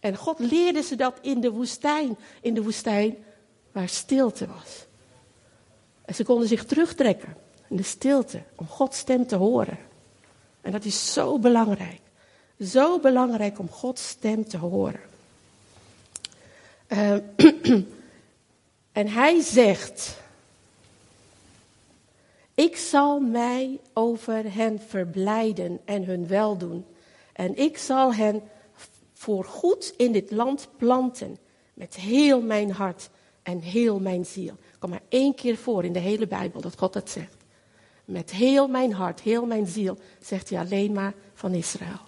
En 0.01 0.17
God 0.17 0.39
leerde 0.39 0.83
ze 0.83 0.97
dat 0.97 1.19
in 1.21 1.41
de 1.41 1.51
woestijn, 1.51 2.19
in 2.41 2.55
de 2.55 2.63
woestijn 2.63 3.25
waar 3.73 3.89
stilte 3.89 4.47
was. 4.47 4.86
En 6.07 6.15
ze 6.15 6.25
konden 6.25 6.49
zich 6.49 6.65
terugtrekken 6.65 7.37
in 7.69 7.77
de 7.77 7.83
stilte 7.83 8.43
om 8.55 8.67
Gods 8.67 8.99
stem 8.99 9.27
te 9.27 9.37
horen. 9.37 9.79
En 10.61 10.73
dat 10.73 10.85
is 10.85 11.13
zo 11.13 11.39
belangrijk. 11.39 12.01
Zo 12.61 12.99
belangrijk 12.99 13.59
om 13.59 13.71
Gods 13.71 14.09
stem 14.09 14.49
te 14.49 14.57
horen. 14.57 15.01
Uh, 16.89 17.13
en 18.93 19.09
hij 19.09 19.41
zegt: 19.41 20.17
Ik 22.55 22.77
zal 22.77 23.21
mij 23.21 23.81
over 23.93 24.55
hen 24.55 24.81
verblijden 24.81 25.81
en 25.85 26.05
hun 26.05 26.27
weldoen. 26.27 26.87
En 27.33 27.57
ik 27.57 27.79
zal 27.79 28.15
hen 28.15 28.43
voor 29.13 29.45
goed 29.45 29.95
in 29.97 30.13
dit 30.13 30.31
land 30.31 30.69
planten. 30.77 31.39
Met 31.75 31.95
heel 31.95 32.41
mijn 32.41 32.71
hart 32.71 33.11
en 33.43 33.61
heel 33.61 34.01
mijn 34.01 34.27
ziel. 34.27 34.55
Kom 34.79 34.91
maar 34.91 35.03
één 35.09 35.35
keer 35.35 35.57
voor 35.57 35.85
in 35.85 35.93
de 35.93 35.99
hele 35.99 36.27
Bijbel 36.27 36.61
dat 36.61 36.79
God 36.79 36.93
dat 36.93 37.11
zegt. 37.11 37.35
Met 38.05 38.31
heel 38.31 38.69
mijn 38.69 38.93
hart, 38.93 39.21
heel 39.21 39.47
mijn 39.47 39.67
ziel, 39.67 39.99
zegt 40.21 40.51
hij 40.51 40.59
alleen 40.59 40.93
maar 40.93 41.15
van 41.35 41.55
Israël. 41.55 42.01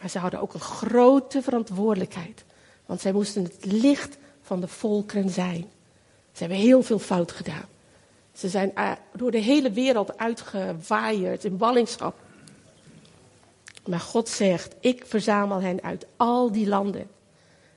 Maar 0.00 0.10
ze 0.10 0.18
hadden 0.18 0.40
ook 0.40 0.54
een 0.54 0.60
grote 0.60 1.42
verantwoordelijkheid. 1.42 2.44
Want 2.86 3.00
zij 3.00 3.12
moesten 3.12 3.42
het 3.42 3.64
licht 3.64 4.16
van 4.42 4.60
de 4.60 4.68
volkeren 4.68 5.30
zijn. 5.30 5.70
Ze 6.32 6.38
hebben 6.38 6.58
heel 6.58 6.82
veel 6.82 6.98
fout 6.98 7.32
gedaan. 7.32 7.64
Ze 8.32 8.48
zijn 8.48 8.74
eh, 8.74 8.92
door 9.12 9.30
de 9.30 9.38
hele 9.38 9.70
wereld 9.70 10.18
uitgewaaierd 10.18 11.44
in 11.44 11.56
ballingschap. 11.56 12.14
Maar 13.86 14.00
God 14.00 14.28
zegt, 14.28 14.74
ik 14.80 15.04
verzamel 15.06 15.60
hen 15.60 15.82
uit 15.82 16.06
al 16.16 16.52
die 16.52 16.68
landen. 16.68 17.10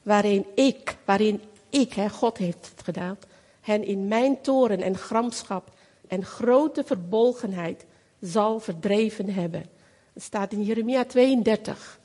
Waarin 0.03 0.45
ik, 0.55 0.97
waarin 1.05 1.41
ik, 1.69 1.93
God 2.11 2.37
heeft 2.37 2.69
het 2.75 2.83
gedaan, 2.83 3.17
hen 3.61 3.83
in 3.83 4.07
mijn 4.07 4.41
toren 4.41 4.81
en 4.81 4.97
gramschap 4.97 5.71
en 6.07 6.25
grote 6.25 6.83
verbolgenheid 6.83 7.85
zal 8.21 8.59
verdreven 8.59 9.29
hebben. 9.29 9.65
Het 10.13 10.23
staat 10.23 10.51
in 10.51 10.63
Jeremia 10.63 11.05
32, 11.05 11.99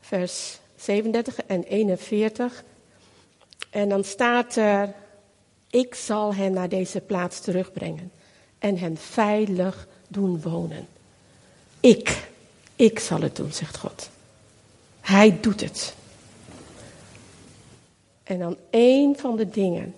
vers 0.00 0.58
37 0.76 1.36
en 1.46 1.62
41. 1.62 2.64
En 3.70 3.88
dan 3.88 4.04
staat 4.04 4.56
er, 4.56 4.94
ik 5.70 5.94
zal 5.94 6.34
hen 6.34 6.52
naar 6.52 6.68
deze 6.68 7.00
plaats 7.00 7.40
terugbrengen 7.40 8.12
en 8.58 8.78
hen 8.78 8.96
veilig 8.96 9.88
doen 10.08 10.40
wonen. 10.40 10.86
Ik, 11.80 12.28
ik 12.76 12.98
zal 12.98 13.20
het 13.20 13.36
doen, 13.36 13.52
zegt 13.52 13.76
God. 13.76 14.10
Hij 15.00 15.38
doet 15.40 15.60
het. 15.60 15.94
En 18.24 18.38
dan 18.38 18.56
één 18.70 19.16
van 19.16 19.36
de 19.36 19.48
dingen 19.48 19.94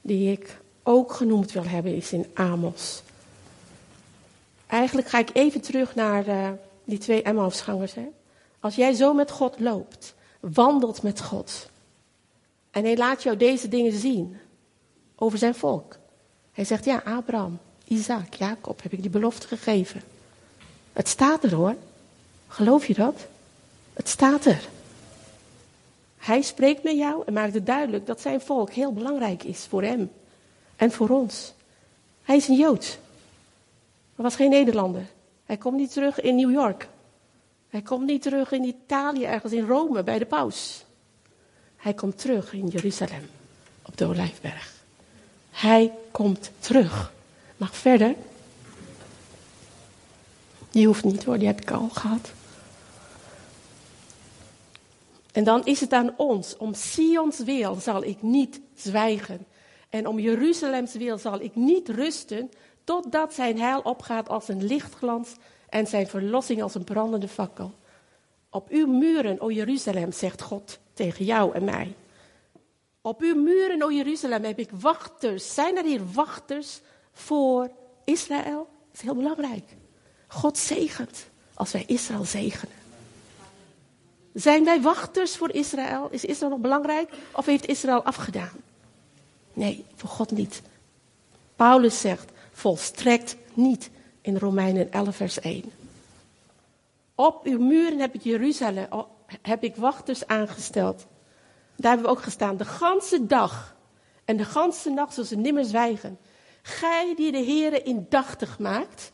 die 0.00 0.32
ik 0.32 0.58
ook 0.82 1.12
genoemd 1.12 1.52
wil 1.52 1.64
hebben 1.64 1.96
is 1.96 2.12
in 2.12 2.26
Amos. 2.34 3.02
Eigenlijk 4.66 5.08
ga 5.08 5.18
ik 5.18 5.30
even 5.32 5.60
terug 5.60 5.94
naar 5.94 6.28
uh, 6.28 6.50
die 6.84 6.98
twee 6.98 7.22
Emmausgangers. 7.22 7.94
Als 8.60 8.74
jij 8.74 8.92
zo 8.92 9.14
met 9.14 9.30
God 9.30 9.60
loopt, 9.60 10.14
wandelt 10.40 11.02
met 11.02 11.22
God. 11.22 11.68
En 12.70 12.84
hij 12.84 12.96
laat 12.96 13.22
jou 13.22 13.36
deze 13.36 13.68
dingen 13.68 13.92
zien 13.92 14.36
over 15.16 15.38
zijn 15.38 15.54
volk. 15.54 15.98
Hij 16.52 16.64
zegt, 16.64 16.84
ja, 16.84 17.02
Abraham, 17.04 17.58
Isaac, 17.84 18.34
Jacob 18.34 18.82
heb 18.82 18.92
ik 18.92 19.00
die 19.00 19.10
belofte 19.10 19.46
gegeven. 19.46 20.02
Het 20.92 21.08
staat 21.08 21.44
er 21.44 21.54
hoor. 21.54 21.76
Geloof 22.48 22.86
je 22.86 22.94
dat? 22.94 23.26
Het 23.92 24.08
staat 24.08 24.44
er. 24.44 24.68
Hij 26.26 26.42
spreekt 26.42 26.82
met 26.82 26.96
jou 26.96 27.22
en 27.26 27.32
maakt 27.32 27.54
het 27.54 27.66
duidelijk 27.66 28.06
dat 28.06 28.20
zijn 28.20 28.40
volk 28.40 28.70
heel 28.70 28.92
belangrijk 28.92 29.42
is 29.42 29.66
voor 29.68 29.82
hem 29.82 30.10
en 30.76 30.92
voor 30.92 31.08
ons. 31.08 31.54
Hij 32.22 32.36
is 32.36 32.48
een 32.48 32.56
Jood. 32.56 32.98
Hij 34.14 34.24
was 34.24 34.36
geen 34.36 34.50
Nederlander. 34.50 35.06
Hij 35.44 35.56
komt 35.56 35.76
niet 35.76 35.92
terug 35.92 36.20
in 36.20 36.36
New 36.36 36.50
York. 36.50 36.88
Hij 37.68 37.82
komt 37.82 38.06
niet 38.06 38.22
terug 38.22 38.52
in 38.52 38.64
Italië, 38.64 39.24
ergens 39.24 39.52
in 39.52 39.66
Rome 39.66 40.02
bij 40.02 40.18
de 40.18 40.26
paus. 40.26 40.84
Hij 41.76 41.94
komt 41.94 42.18
terug 42.18 42.52
in 42.52 42.66
Jeruzalem, 42.66 43.28
op 43.82 43.96
de 43.96 44.04
Olijfberg. 44.04 44.74
Hij 45.50 45.92
komt 46.10 46.50
terug. 46.58 47.12
Mag 47.56 47.76
verder? 47.76 48.14
Die 50.70 50.86
hoeft 50.86 51.04
niet 51.04 51.24
hoor, 51.24 51.38
die 51.38 51.46
heb 51.46 51.60
ik 51.60 51.70
al 51.70 51.88
gehad. 51.88 52.32
En 55.36 55.44
dan 55.44 55.64
is 55.64 55.80
het 55.80 55.92
aan 55.92 56.14
ons, 56.16 56.56
om 56.56 56.74
Sions 56.74 57.38
wil 57.38 57.74
zal 57.74 58.04
ik 58.04 58.22
niet 58.22 58.60
zwijgen. 58.74 59.46
En 59.88 60.06
om 60.06 60.18
Jeruzalems 60.18 60.94
wil 60.94 61.18
zal 61.18 61.40
ik 61.40 61.54
niet 61.54 61.88
rusten, 61.88 62.50
totdat 62.84 63.34
zijn 63.34 63.60
heil 63.60 63.80
opgaat 63.80 64.28
als 64.28 64.48
een 64.48 64.64
lichtglans 64.64 65.34
en 65.68 65.86
zijn 65.86 66.06
verlossing 66.06 66.62
als 66.62 66.74
een 66.74 66.84
brandende 66.84 67.28
fakkel. 67.28 67.72
Op 68.50 68.68
uw 68.68 68.86
muren, 68.86 69.40
o 69.40 69.50
Jeruzalem, 69.50 70.12
zegt 70.12 70.42
God 70.42 70.78
tegen 70.92 71.24
jou 71.24 71.54
en 71.54 71.64
mij. 71.64 71.94
Op 73.00 73.20
uw 73.20 73.42
muren, 73.42 73.82
o 73.82 73.92
Jeruzalem, 73.92 74.44
heb 74.44 74.58
ik 74.58 74.70
wachters. 74.80 75.54
Zijn 75.54 75.76
er 75.76 75.84
hier 75.84 76.12
wachters 76.12 76.80
voor 77.12 77.70
Israël? 78.04 78.68
Dat 78.68 78.94
is 78.94 79.00
heel 79.00 79.14
belangrijk. 79.14 79.76
God 80.26 80.58
zegent 80.58 81.26
als 81.54 81.72
wij 81.72 81.84
Israël 81.86 82.24
zegenen. 82.24 82.85
Zijn 84.36 84.64
wij 84.64 84.80
wachters 84.80 85.36
voor 85.36 85.50
Israël? 85.54 86.08
Is 86.10 86.24
Israël 86.24 86.50
nog 86.50 86.60
belangrijk? 86.60 87.12
Of 87.32 87.46
heeft 87.46 87.66
Israël 87.66 88.02
afgedaan? 88.02 88.56
Nee, 89.52 89.84
voor 89.94 90.08
God 90.08 90.30
niet. 90.30 90.62
Paulus 91.56 92.00
zegt 92.00 92.32
volstrekt 92.52 93.36
niet 93.54 93.90
in 94.20 94.36
Romeinen 94.36 94.92
11, 94.92 95.16
vers 95.16 95.40
1. 95.40 95.64
Op 97.14 97.44
uw 97.44 97.58
muren 97.58 97.98
heb 97.98 98.14
ik 98.14 98.22
Jeruzalem, 98.22 98.88
heb 99.42 99.64
ik 99.64 99.76
wachters 99.76 100.26
aangesteld. 100.26 101.06
Daar 101.76 101.90
hebben 101.90 102.10
we 102.10 102.16
ook 102.16 102.22
gestaan. 102.22 102.56
De 102.56 102.64
ganse 102.64 103.26
dag 103.26 103.76
en 104.24 104.36
de 104.36 104.44
ganse 104.44 104.90
nacht 104.90 105.14
zullen 105.14 105.28
ze 105.28 105.36
nimmer 105.36 105.64
zwijgen. 105.64 106.18
Gij 106.62 107.14
die 107.16 107.32
de 107.32 107.44
Heere 107.44 107.82
indachtig 107.82 108.58
maakt, 108.58 109.12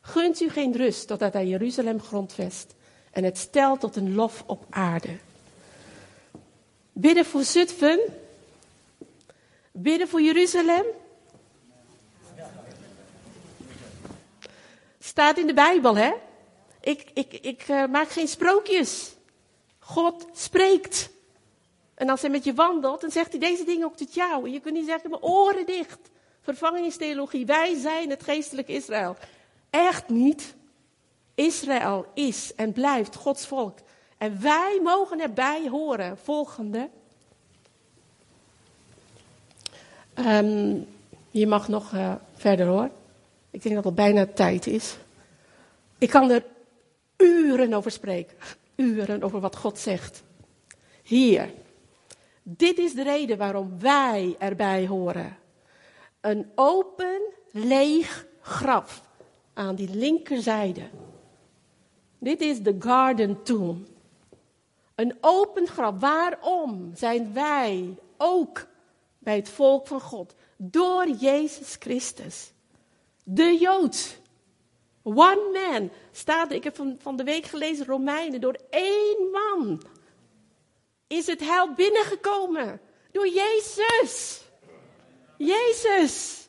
gunt 0.00 0.40
u 0.40 0.50
geen 0.50 0.72
rust 0.76 1.06
totdat 1.06 1.32
hij 1.32 1.46
Jeruzalem 1.46 2.00
grondvest 2.00 2.75
en 3.16 3.24
het 3.24 3.38
stelt 3.38 3.80
tot 3.80 3.96
een 3.96 4.14
lof 4.14 4.42
op 4.46 4.64
aarde. 4.70 5.18
Bidden 6.92 7.24
voor 7.24 7.42
Zutphen. 7.42 8.00
Bidden 9.72 10.08
voor 10.08 10.22
Jeruzalem. 10.22 10.84
Staat 14.98 15.38
in 15.38 15.46
de 15.46 15.54
Bijbel, 15.54 15.96
hè? 15.96 16.12
Ik, 16.80 17.10
ik, 17.14 17.32
ik 17.32 17.68
uh, 17.68 17.86
maak 17.86 18.08
geen 18.08 18.28
sprookjes. 18.28 19.14
God 19.78 20.26
spreekt. 20.32 21.10
En 21.94 22.08
als 22.08 22.20
hij 22.20 22.30
met 22.30 22.44
je 22.44 22.54
wandelt, 22.54 23.00
dan 23.00 23.10
zegt 23.10 23.30
hij 23.30 23.40
deze 23.40 23.64
dingen 23.64 23.86
ook 23.86 23.96
tot 23.96 24.14
jou. 24.14 24.44
En 24.44 24.52
je 24.52 24.60
kunt 24.60 24.74
niet 24.74 24.86
zeggen, 24.86 25.10
mijn 25.10 25.22
oren 25.22 25.66
dicht. 25.66 25.98
Vervangingstheologie. 26.42 27.46
Wij 27.46 27.78
zijn 27.80 28.10
het 28.10 28.22
geestelijke 28.22 28.72
Israël. 28.72 29.16
Echt 29.70 30.08
niet. 30.08 30.55
Israël 31.36 32.06
is 32.14 32.54
en 32.54 32.72
blijft 32.72 33.14
Gods 33.14 33.46
volk. 33.46 33.78
En 34.18 34.42
wij 34.42 34.80
mogen 34.82 35.20
erbij 35.20 35.68
horen. 35.68 36.18
Volgende. 36.18 36.88
Um, 40.14 40.86
je 41.30 41.46
mag 41.46 41.68
nog 41.68 41.92
uh, 41.92 42.14
verder 42.34 42.66
hoor. 42.66 42.90
Ik 43.50 43.62
denk 43.62 43.74
dat 43.74 43.84
het 43.84 43.94
bijna 43.94 44.26
tijd 44.26 44.66
is. 44.66 44.96
Ik 45.98 46.10
kan 46.10 46.30
er 46.30 46.44
uren 47.16 47.74
over 47.74 47.90
spreken. 47.90 48.36
Uren 48.74 49.22
over 49.22 49.40
wat 49.40 49.56
God 49.56 49.78
zegt. 49.78 50.22
Hier. 51.02 51.50
Dit 52.42 52.78
is 52.78 52.94
de 52.94 53.02
reden 53.02 53.38
waarom 53.38 53.78
wij 53.78 54.36
erbij 54.38 54.86
horen. 54.86 55.36
Een 56.20 56.50
open, 56.54 57.20
leeg 57.50 58.26
graf 58.40 59.02
aan 59.54 59.74
die 59.74 59.90
linkerzijde. 59.90 60.82
Dit 62.18 62.40
is 62.40 62.62
de 62.62 62.76
Garden 62.78 63.42
Tomb. 63.42 63.86
Een 64.94 65.16
open 65.20 65.66
graf. 65.66 66.00
Waarom 66.00 66.90
zijn 66.94 67.32
wij 67.32 67.96
ook 68.16 68.66
bij 69.18 69.36
het 69.36 69.48
volk 69.48 69.86
van 69.86 70.00
God? 70.00 70.34
Door 70.56 71.08
Jezus 71.08 71.76
Christus. 71.78 72.52
De 73.24 73.56
Jood. 73.60 74.18
One 75.02 75.50
man. 75.52 75.90
Staat, 76.12 76.50
ik 76.50 76.64
heb 76.64 76.76
van, 76.76 76.96
van 76.98 77.16
de 77.16 77.24
week 77.24 77.46
gelezen 77.46 77.86
Romeinen. 77.86 78.40
Door 78.40 78.58
één 78.70 79.30
man 79.32 79.82
is 81.06 81.26
het 81.26 81.40
hel 81.40 81.72
binnengekomen. 81.72 82.80
Door 83.12 83.28
Jezus. 83.28 84.42
Jezus. 85.36 86.48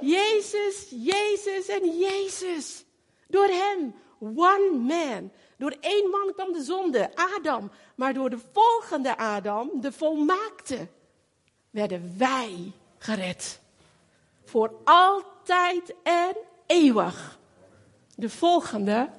Jezus, 0.00 0.86
Jezus 0.90 1.68
en 1.68 1.98
Jezus. 1.98 2.84
Door 3.28 3.46
hem. 3.46 3.94
One 4.18 4.70
man. 4.70 5.30
Door 5.56 5.76
één 5.80 6.10
man 6.10 6.32
kwam 6.34 6.52
de 6.52 6.62
zonde, 6.62 7.10
Adam. 7.14 7.70
Maar 7.94 8.14
door 8.14 8.30
de 8.30 8.38
volgende 8.52 9.16
Adam, 9.16 9.70
de 9.80 9.92
volmaakte, 9.92 10.88
werden 11.70 12.14
wij 12.18 12.72
gered. 12.98 13.60
Voor 14.44 14.74
altijd 14.84 15.94
en 16.02 16.36
eeuwig. 16.66 17.38
De 18.14 18.30
volgende. 18.30 19.10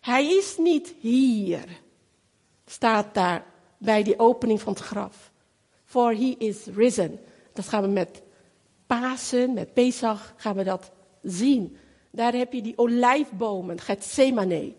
Hij 0.00 0.26
is 0.26 0.56
niet 0.56 0.94
hier. 1.00 1.80
Staat 2.66 3.14
daar 3.14 3.44
bij 3.78 4.02
die 4.02 4.18
opening 4.18 4.60
van 4.60 4.72
het 4.72 4.82
graf. 4.82 5.30
For 5.84 6.14
he 6.14 6.34
is 6.38 6.66
risen. 6.66 7.20
Dat 7.52 7.68
gaan 7.68 7.82
we 7.82 7.88
met 7.88 8.22
Pasen, 8.86 9.54
met 9.54 9.72
Pesach, 9.72 10.34
gaan 10.36 10.56
we 10.56 10.64
dat 10.64 10.90
zien. 11.22 11.76
Daar 12.10 12.32
heb 12.32 12.52
je 12.52 12.62
die 12.62 12.78
olijfbomen, 12.78 13.80
Gethsemane. 13.80 14.74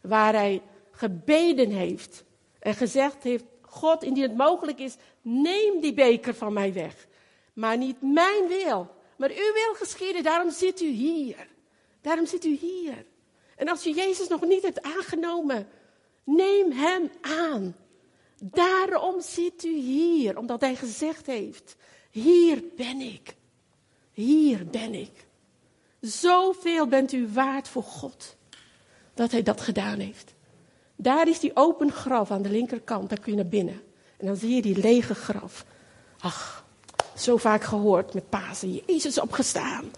Waar 0.00 0.32
hij 0.32 0.62
gebeden 0.90 1.70
heeft 1.70 2.24
en 2.58 2.74
gezegd 2.74 3.22
heeft, 3.22 3.44
God, 3.60 4.02
indien 4.02 4.22
het 4.22 4.36
mogelijk 4.36 4.78
is, 4.78 4.96
neem 5.22 5.80
die 5.80 5.94
beker 5.94 6.34
van 6.34 6.52
mij 6.52 6.72
weg. 6.72 7.06
Maar 7.52 7.76
niet 7.76 7.96
mijn 8.00 8.48
wil, 8.48 8.88
maar 9.16 9.30
uw 9.30 9.52
wil 9.52 9.74
geschieden. 9.74 10.22
Daarom 10.22 10.50
zit 10.50 10.80
u 10.80 10.88
hier. 10.88 11.48
Daarom 12.00 12.26
zit 12.26 12.44
u 12.44 12.56
hier. 12.56 13.04
En 13.56 13.68
als 13.68 13.86
u 13.86 13.94
Jezus 13.94 14.28
nog 14.28 14.44
niet 14.44 14.62
hebt 14.62 14.82
aangenomen, 14.82 15.68
neem 16.24 16.72
hem 16.72 17.10
aan. 17.20 17.76
Daarom 18.42 19.20
zit 19.20 19.64
u 19.64 19.76
hier, 19.76 20.38
omdat 20.38 20.60
hij 20.60 20.76
gezegd 20.76 21.26
heeft, 21.26 21.76
hier 22.10 22.62
ben 22.76 23.00
ik. 23.00 23.34
Hier 24.12 24.66
ben 24.66 24.94
ik. 24.94 25.28
Zoveel 26.00 26.86
bent 26.86 27.12
u 27.12 27.28
waard 27.32 27.68
voor 27.68 27.82
God. 27.82 28.36
Dat 29.14 29.30
hij 29.30 29.42
dat 29.42 29.60
gedaan 29.60 29.98
heeft. 29.98 30.34
Daar 30.96 31.28
is 31.28 31.40
die 31.40 31.56
open 31.56 31.92
graf 31.92 32.30
aan 32.30 32.42
de 32.42 32.50
linkerkant. 32.50 33.08
Daar 33.08 33.20
kun 33.20 33.32
je 33.32 33.38
naar 33.38 33.50
binnen. 33.50 33.82
En 34.16 34.26
dan 34.26 34.36
zie 34.36 34.54
je 34.54 34.62
die 34.62 34.78
lege 34.78 35.14
graf. 35.14 35.64
Ach, 36.20 36.64
zo 37.16 37.36
vaak 37.36 37.62
gehoord 37.62 38.14
met 38.14 38.28
Pasen. 38.28 38.80
Jezus 38.86 39.20
opgestaan. 39.20 39.90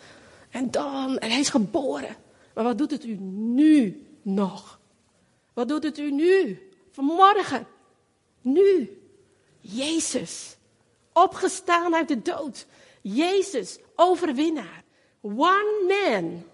En 0.50 0.70
dan, 0.70 1.18
en 1.18 1.30
hij 1.30 1.40
is 1.40 1.48
geboren. 1.48 2.16
Maar 2.54 2.64
wat 2.64 2.78
doet 2.78 2.90
het 2.90 3.04
u 3.04 3.16
nu 3.20 4.06
nog? 4.22 4.80
Wat 5.52 5.68
doet 5.68 5.82
het 5.82 5.98
u 5.98 6.10
nu? 6.10 6.62
Vanmorgen. 6.90 7.66
Nu. 8.40 9.00
Jezus. 9.60 10.56
Opgestaan 11.12 11.94
uit 11.94 12.08
de 12.08 12.22
dood. 12.22 12.66
Jezus, 13.00 13.78
overwinnaar. 13.96 14.81
One 15.22 15.84
man. 15.88 16.44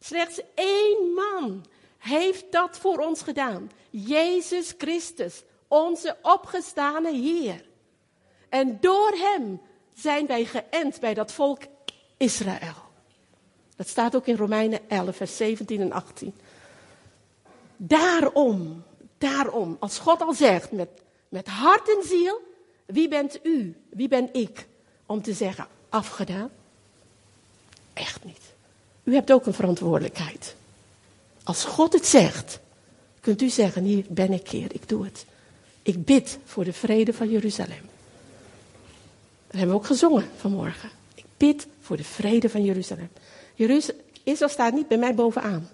Slechts 0.00 0.40
één 0.54 1.12
man 1.14 1.64
heeft 1.98 2.52
dat 2.52 2.78
voor 2.78 2.98
ons 2.98 3.22
gedaan. 3.22 3.70
Jezus 3.90 4.74
Christus, 4.78 5.42
onze 5.68 6.16
opgestane 6.22 7.12
Heer. 7.12 7.64
En 8.48 8.78
door 8.80 9.10
Hem 9.10 9.60
zijn 9.94 10.26
wij 10.26 10.44
geënt 10.44 11.00
bij 11.00 11.14
dat 11.14 11.32
volk 11.32 11.62
Israël. 12.16 12.88
Dat 13.76 13.88
staat 13.88 14.16
ook 14.16 14.26
in 14.26 14.36
Romeinen 14.36 14.88
11, 14.88 15.16
vers 15.16 15.36
17 15.36 15.80
en 15.80 15.92
18. 15.92 16.34
Daarom, 17.76 18.82
daarom, 19.18 19.76
als 19.78 19.98
God 19.98 20.20
al 20.20 20.32
zegt 20.32 20.72
met, 20.72 20.88
met 21.28 21.46
hart 21.46 21.96
en 21.96 22.02
ziel, 22.02 22.40
wie 22.86 23.08
bent 23.08 23.40
u, 23.42 23.76
wie 23.90 24.08
ben 24.08 24.28
ik, 24.32 24.66
om 25.06 25.22
te 25.22 25.32
zeggen 25.32 25.66
afgedaan? 25.88 26.50
Echt 27.92 28.24
niet. 28.24 28.40
U 29.02 29.14
hebt 29.14 29.32
ook 29.32 29.46
een 29.46 29.54
verantwoordelijkheid. 29.54 30.54
Als 31.42 31.64
God 31.64 31.92
het 31.92 32.06
zegt, 32.06 32.58
kunt 33.20 33.42
u 33.42 33.48
zeggen: 33.48 33.84
Hier 33.84 34.04
ben 34.08 34.32
ik, 34.32 34.48
Heer, 34.48 34.74
ik 34.74 34.88
doe 34.88 35.04
het. 35.04 35.24
Ik 35.82 36.04
bid 36.04 36.38
voor 36.44 36.64
de 36.64 36.72
vrede 36.72 37.12
van 37.12 37.30
Jeruzalem. 37.30 37.88
Dat 39.46 39.58
hebben 39.58 39.68
we 39.68 39.80
ook 39.80 39.86
gezongen 39.86 40.28
vanmorgen. 40.36 40.90
Ik 41.14 41.24
bid 41.36 41.66
voor 41.80 41.96
de 41.96 42.04
vrede 42.04 42.48
van 42.48 42.64
Jeruzalem. 42.64 43.08
Jeruzalem 43.54 44.00
Israël 44.22 44.50
staat 44.50 44.74
niet 44.74 44.88
bij 44.88 44.98
mij 44.98 45.14
bovenaan. 45.14 45.68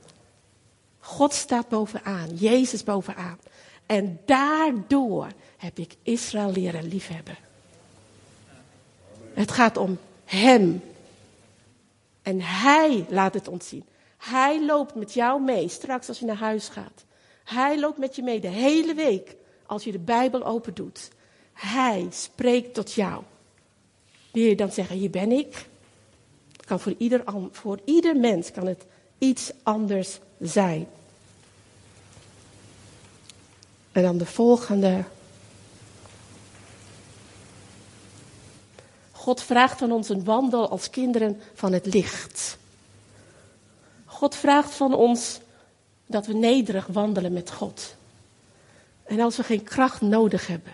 God 0.99 1.35
staat 1.35 1.69
bovenaan, 1.69 2.29
Jezus 2.35 2.85
bovenaan. 2.85 3.39
En 3.87 4.21
daardoor 4.25 5.27
heb 5.57 5.79
ik 5.79 5.97
Israël 6.03 6.53
leren 6.53 6.89
liefhebben. 6.89 7.37
Het 9.35 9.53
gaat 9.53 9.77
om 9.77 9.99
Hem. 10.25 10.83
En 12.27 12.41
Hij 12.41 13.07
laat 13.09 13.35
het 13.35 13.49
ons 13.49 13.69
zien. 13.69 13.85
Hij 14.17 14.65
loopt 14.65 14.95
met 14.95 15.15
jou 15.15 15.43
mee, 15.43 15.69
straks 15.69 16.09
als 16.09 16.19
je 16.19 16.25
naar 16.25 16.37
huis 16.37 16.69
gaat. 16.69 17.05
Hij 17.45 17.81
loopt 17.81 17.99
met 17.99 18.17
je 18.17 18.23
mee 18.23 18.41
de 18.41 18.49
hele 18.49 18.95
week, 18.95 19.37
als 19.67 19.85
je 19.85 19.93
de 19.93 19.99
Bijbel 19.99 20.45
open 20.45 20.75
doet. 20.75 21.11
Hij 21.53 22.07
spreekt 22.11 22.75
tot 22.75 22.93
jou. 22.93 23.23
Wil 24.33 24.43
je 24.43 24.57
dan 24.57 24.73
zeggen, 24.73 24.97
hier 24.97 25.11
ben 25.11 25.33
ik? 25.33 25.69
Kan 26.65 26.81
voor, 26.81 26.95
ieder, 26.99 27.23
voor 27.51 27.79
ieder 27.85 28.17
mens 28.17 28.51
kan 28.53 28.67
het 28.67 28.87
iets 29.19 29.53
anders 29.63 30.19
zijn. 30.41 30.87
En 33.93 34.03
dan 34.03 34.19
de 34.19 34.27
volgende 34.27 35.05
God 39.27 39.43
vraagt 39.43 39.79
van 39.79 39.93
ons 39.93 40.09
een 40.09 40.25
wandel 40.25 40.69
als 40.69 40.91
kinderen 40.91 41.41
van 41.55 41.73
het 41.73 41.87
licht. 41.87 42.59
God 44.05 44.35
vraagt 44.35 44.75
van 44.75 44.95
ons 44.95 45.41
dat 46.07 46.27
we 46.27 46.35
nederig 46.35 46.87
wandelen 46.87 47.33
met 47.33 47.53
God. 47.53 47.95
En 49.05 49.21
als 49.21 49.37
we 49.37 49.43
geen 49.43 49.63
kracht 49.63 50.01
nodig 50.01 50.47
hebben, 50.47 50.73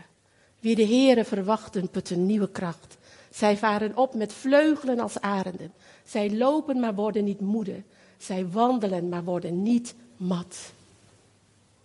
wie 0.61 0.75
de 0.75 0.83
Heeren 0.83 1.27
verwachten, 1.27 1.89
putten 1.89 2.27
nieuwe 2.27 2.49
kracht. 2.49 2.97
Zij 3.31 3.57
varen 3.57 3.97
op 3.97 4.15
met 4.15 4.33
vleugelen 4.33 5.01
als 5.01 5.21
arenden. 5.21 5.73
Zij 6.05 6.31
lopen, 6.31 6.81
maar 6.81 6.95
worden 6.95 7.25
niet 7.25 7.41
moede. 7.41 7.83
Zij 8.19 8.49
wandelen, 8.49 9.09
maar 9.09 9.25
worden 9.25 9.63
niet 9.63 9.95
mat. 10.17 10.57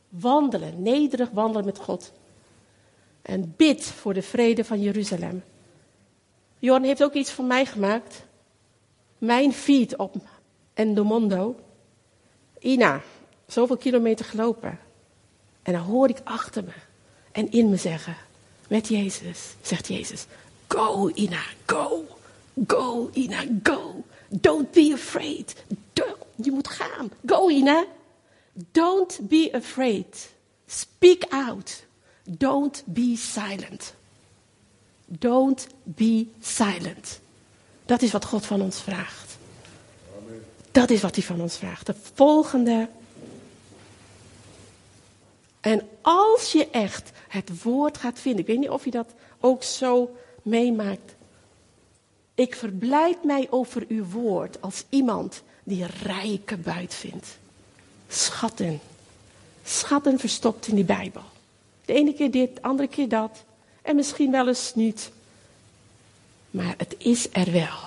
Wandelen, 0.10 0.82
nederig 0.82 1.30
wandelen 1.30 1.66
met 1.66 1.78
God. 1.78 2.12
En 3.22 3.54
bid 3.58 3.84
voor 3.84 4.14
de 4.14 4.22
vrede 4.22 4.66
van 4.66 4.82
Jeruzalem. 4.82 5.44
Johan 6.60 6.84
heeft 6.84 7.04
ook 7.04 7.14
iets 7.14 7.32
van 7.32 7.48
mij 7.48 7.66
gemaakt. 7.66 8.26
Mijn 9.18 9.54
feed 9.54 9.96
op 9.96 10.16
Endomondo. 10.74 11.56
Ina, 12.60 13.02
zoveel 13.48 13.78
kilometer 13.78 14.26
gelopen. 14.26 14.80
En 15.64 15.74
dan 15.74 15.82
hoor 15.82 16.10
ik 16.10 16.22
achter 16.24 16.64
me 16.64 16.74
en 17.32 17.52
in 17.52 17.70
me 17.70 17.76
zeggen, 17.76 18.16
met 18.68 18.88
Jezus, 18.88 19.56
zegt 19.62 19.88
Jezus, 19.88 20.26
go 20.68 21.12
Ina, 21.14 21.44
go. 21.66 22.06
Go 22.68 23.10
Ina, 23.14 23.44
go. 23.64 24.04
Don't 24.30 24.72
be 24.72 24.92
afraid. 24.94 25.56
je 26.36 26.52
moet 26.52 26.68
gaan. 26.68 27.12
Go 27.26 27.50
Ina. 27.50 27.86
Don't 28.72 29.20
be 29.22 29.50
afraid. 29.52 30.30
Speak 30.66 31.26
out. 31.30 31.86
Don't 32.24 32.84
be 32.86 33.16
silent. 33.16 33.94
Don't 35.10 35.68
be 35.84 36.28
silent. 36.40 37.20
Dat 37.86 38.02
is 38.02 38.12
wat 38.12 38.26
God 38.26 38.46
van 38.46 38.62
ons 38.62 38.82
vraagt. 38.82 39.38
Amen. 40.22 40.46
Dat 40.72 40.90
is 40.90 41.02
wat 41.02 41.16
hij 41.16 41.24
van 41.24 41.42
ons 41.42 41.58
vraagt. 41.58 41.86
De 41.86 41.96
volgende. 42.14 42.90
En 45.60 45.88
als 46.02 46.52
je 46.52 46.70
echt 46.70 47.12
het 47.28 47.64
woord 47.64 47.98
gaat 47.98 48.20
vinden, 48.20 48.42
ik 48.42 48.48
weet 48.48 48.60
niet 48.60 48.70
of 48.70 48.86
je 48.86 48.92
dat 48.92 49.14
ook 49.40 49.64
zo 49.64 50.16
meemaakt. 50.42 51.16
Ik 52.36 52.56
verblijd 52.56 53.24
mij 53.24 53.48
over 53.50 53.86
uw 53.88 54.06
woord 54.06 54.62
als 54.62 54.84
iemand 54.90 55.44
die 55.64 55.86
rijke 56.04 56.58
buit 56.58 56.94
vindt. 56.94 57.38
Schatten. 58.08 58.80
Schatten 59.64 60.20
verstopt 60.20 60.68
in 60.68 60.76
die 60.76 60.84
Bijbel. 60.84 61.24
De 61.86 61.94
ene 61.94 62.14
keer 62.14 62.32
dit, 62.32 62.56
de 62.56 62.62
andere 62.62 62.88
keer 62.88 63.10
dat. 63.10 63.44
En 63.88 63.96
misschien 63.96 64.32
wel 64.32 64.48
eens 64.48 64.72
niet. 64.76 65.12
Maar 66.52 66.74
het 66.78 66.96
is 66.98 67.28
er 67.32 67.52
wel. 67.52 67.78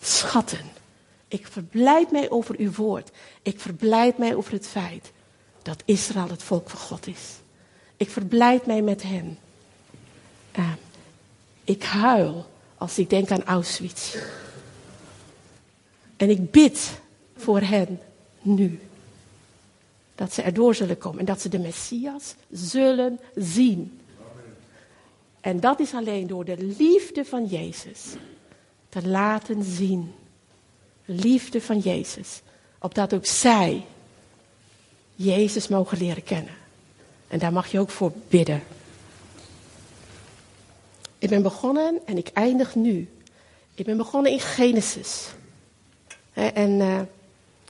Schatten. 0.00 0.70
Ik 1.28 1.46
verblijd 1.46 2.10
mij 2.10 2.30
over 2.30 2.58
uw 2.58 2.72
woord. 2.72 3.10
Ik 3.42 3.60
verblijd 3.60 4.18
mij 4.18 4.34
over 4.34 4.52
het 4.52 4.66
feit 4.66 5.12
dat 5.62 5.82
Israël 5.84 6.28
het 6.28 6.42
volk 6.42 6.70
van 6.70 6.78
God 6.78 7.06
is. 7.06 7.20
Ik 7.96 8.10
verblijd 8.10 8.66
mij 8.66 8.82
met 8.82 9.02
hen. 9.02 9.38
Uh, 10.58 10.72
ik 11.64 11.82
huil 11.82 12.46
als 12.76 12.98
ik 12.98 13.10
denk 13.10 13.30
aan 13.30 13.44
Auschwitz. 13.44 14.16
En 16.16 16.30
ik 16.30 16.50
bid 16.50 17.00
voor 17.36 17.60
hen 17.60 18.00
nu. 18.40 18.80
Dat 20.14 20.32
ze 20.32 20.42
erdoor 20.42 20.74
zullen 20.74 20.98
komen 20.98 21.18
en 21.18 21.24
dat 21.24 21.40
ze 21.40 21.48
de 21.48 21.58
Messias 21.58 22.34
zullen 22.50 23.20
zien. 23.34 24.00
En 25.42 25.60
dat 25.60 25.80
is 25.80 25.94
alleen 25.94 26.26
door 26.26 26.44
de 26.44 26.74
liefde 26.78 27.24
van 27.24 27.46
Jezus 27.46 28.00
te 28.88 29.08
laten 29.08 29.64
zien. 29.64 30.14
Liefde 31.04 31.60
van 31.60 31.78
Jezus. 31.78 32.42
Opdat 32.78 33.14
ook 33.14 33.26
zij 33.26 33.84
Jezus 35.14 35.68
mogen 35.68 35.98
leren 35.98 36.22
kennen. 36.22 36.54
En 37.28 37.38
daar 37.38 37.52
mag 37.52 37.70
je 37.70 37.78
ook 37.78 37.90
voor 37.90 38.12
bidden. 38.28 38.62
Ik 41.18 41.28
ben 41.28 41.42
begonnen 41.42 42.00
en 42.06 42.16
ik 42.18 42.30
eindig 42.32 42.74
nu. 42.74 43.08
Ik 43.74 43.84
ben 43.84 43.96
begonnen 43.96 44.32
in 44.32 44.40
Genesis. 44.40 45.28
En 46.32 46.70
uh, 46.70 47.00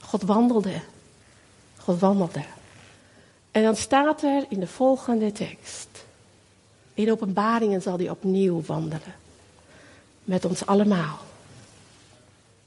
God 0.01 0.21
wandelde. 0.21 0.81
God 1.77 1.99
wandelde. 1.99 2.43
En 3.51 3.63
dan 3.63 3.75
staat 3.75 4.23
er 4.23 4.45
in 4.49 4.59
de 4.59 4.67
volgende 4.67 5.31
tekst. 5.31 6.05
In 6.93 7.11
openbaringen 7.11 7.81
zal 7.81 7.97
hij 7.97 8.09
opnieuw 8.09 8.61
wandelen. 8.61 9.15
Met 10.23 10.45
ons 10.45 10.65
allemaal. 10.65 11.19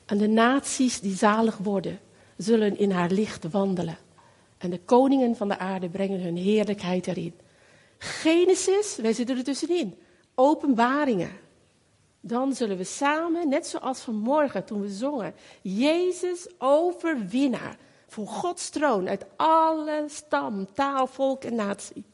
En 0.04 0.18
de 0.18 0.28
naties 0.28 1.00
die 1.00 1.16
zalig 1.16 1.56
worden, 1.56 2.00
zullen 2.36 2.78
in 2.78 2.90
haar 2.90 3.10
licht 3.10 3.50
wandelen. 3.50 3.98
En 4.58 4.70
de 4.70 4.80
koningen 4.84 5.36
van 5.36 5.48
de 5.48 5.58
aarde 5.58 5.88
brengen 5.88 6.20
hun 6.20 6.36
heerlijkheid 6.36 7.06
erin. 7.06 7.34
Genesis, 7.98 8.96
wij 8.96 9.12
zitten 9.12 9.36
er 9.36 9.44
tussenin. 9.44 9.98
Openbaringen. 10.34 11.30
Dan 12.20 12.54
zullen 12.54 12.76
we 12.76 12.84
samen, 12.84 13.48
net 13.48 13.66
zoals 13.66 14.00
vanmorgen 14.00 14.64
toen 14.64 14.80
we 14.80 14.88
zongen, 14.88 15.34
Jezus 15.62 16.48
overwinnaar 16.58 17.76
voor 18.08 18.26
Gods 18.26 18.68
troon 18.68 19.08
uit 19.08 19.24
alle 19.36 20.04
stam, 20.08 20.66
taal, 20.72 21.06
volk 21.06 21.44
en 21.44 21.54
natie. 21.54 22.04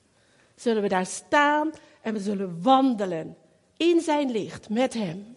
Zullen 0.55 0.83
we 0.83 0.89
daar 0.89 1.07
staan 1.07 1.71
en 2.03 2.15
we 2.15 2.21
zullen 2.21 2.63
wandelen 2.63 3.37
in 3.77 4.01
zijn 4.01 4.31
licht 4.31 4.69
met 4.69 4.95
hem. 4.95 5.37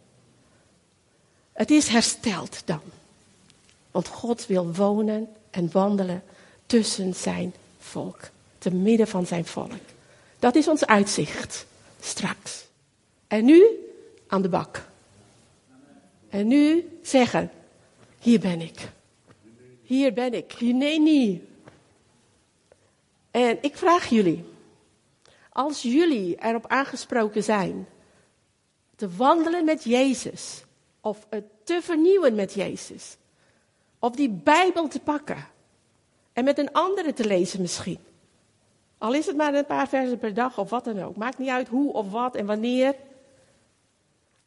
Het 1.54 1.72
is 1.72 1.88
hersteld 1.88 2.62
dan. 2.66 2.82
Want 3.92 4.08
God 4.08 4.46
wil 4.46 4.74
wonen 4.74 5.28
en 5.50 5.72
wandelen 5.72 6.24
tussen 6.66 7.14
zijn 7.14 7.54
volk, 7.78 8.20
te 8.58 8.72
midden 8.72 9.08
van 9.08 9.26
zijn 9.26 9.46
volk. 9.46 9.72
Dat 10.40 10.56
is 10.56 10.68
ons 10.68 10.86
uitzicht 10.86 11.66
straks. 12.00 12.66
En 13.28 13.46
nu 13.46 13.66
aan 14.28 14.42
de 14.42 14.50
bak. 14.50 14.88
En 16.30 16.48
nu 16.48 16.98
zeggen: 17.02 17.52
Hier 18.20 18.40
ben 18.40 18.62
ik. 18.62 18.90
Hier 19.84 20.14
ben 20.14 20.34
ik. 20.34 20.62
Nee, 20.62 21.00
niet. 21.00 21.42
En 23.32 23.58
ik 23.62 23.76
vraag 23.76 24.10
jullie: 24.10 24.44
als 25.56 25.82
jullie 25.82 26.36
erop 26.36 26.68
aangesproken 26.68 27.44
zijn 27.44 27.88
te 28.96 29.16
wandelen 29.16 29.66
met 29.66 29.84
Jezus, 29.84 30.64
of 31.02 31.26
het 31.30 31.44
te 31.64 31.80
vernieuwen 31.82 32.36
met 32.36 32.54
Jezus, 32.54 33.18
of 34.00 34.16
die 34.16 34.30
Bijbel 34.30 34.88
te 34.88 35.00
pakken 35.00 35.48
en 36.34 36.44
met 36.44 36.58
een 36.58 36.72
andere 36.72 37.14
te 37.14 37.26
lezen 37.26 37.62
misschien. 37.62 38.00
Al 38.98 39.14
is 39.14 39.26
het 39.26 39.36
maar 39.36 39.54
een 39.54 39.66
paar 39.66 39.88
versen 39.88 40.18
per 40.18 40.34
dag 40.34 40.58
of 40.58 40.70
wat 40.70 40.84
dan 40.84 41.02
ook. 41.02 41.16
Maakt 41.16 41.38
niet 41.38 41.50
uit 41.50 41.68
hoe 41.68 41.94
of 41.94 42.12
wat 42.12 42.36
en 42.36 42.46
wanneer. 42.46 42.96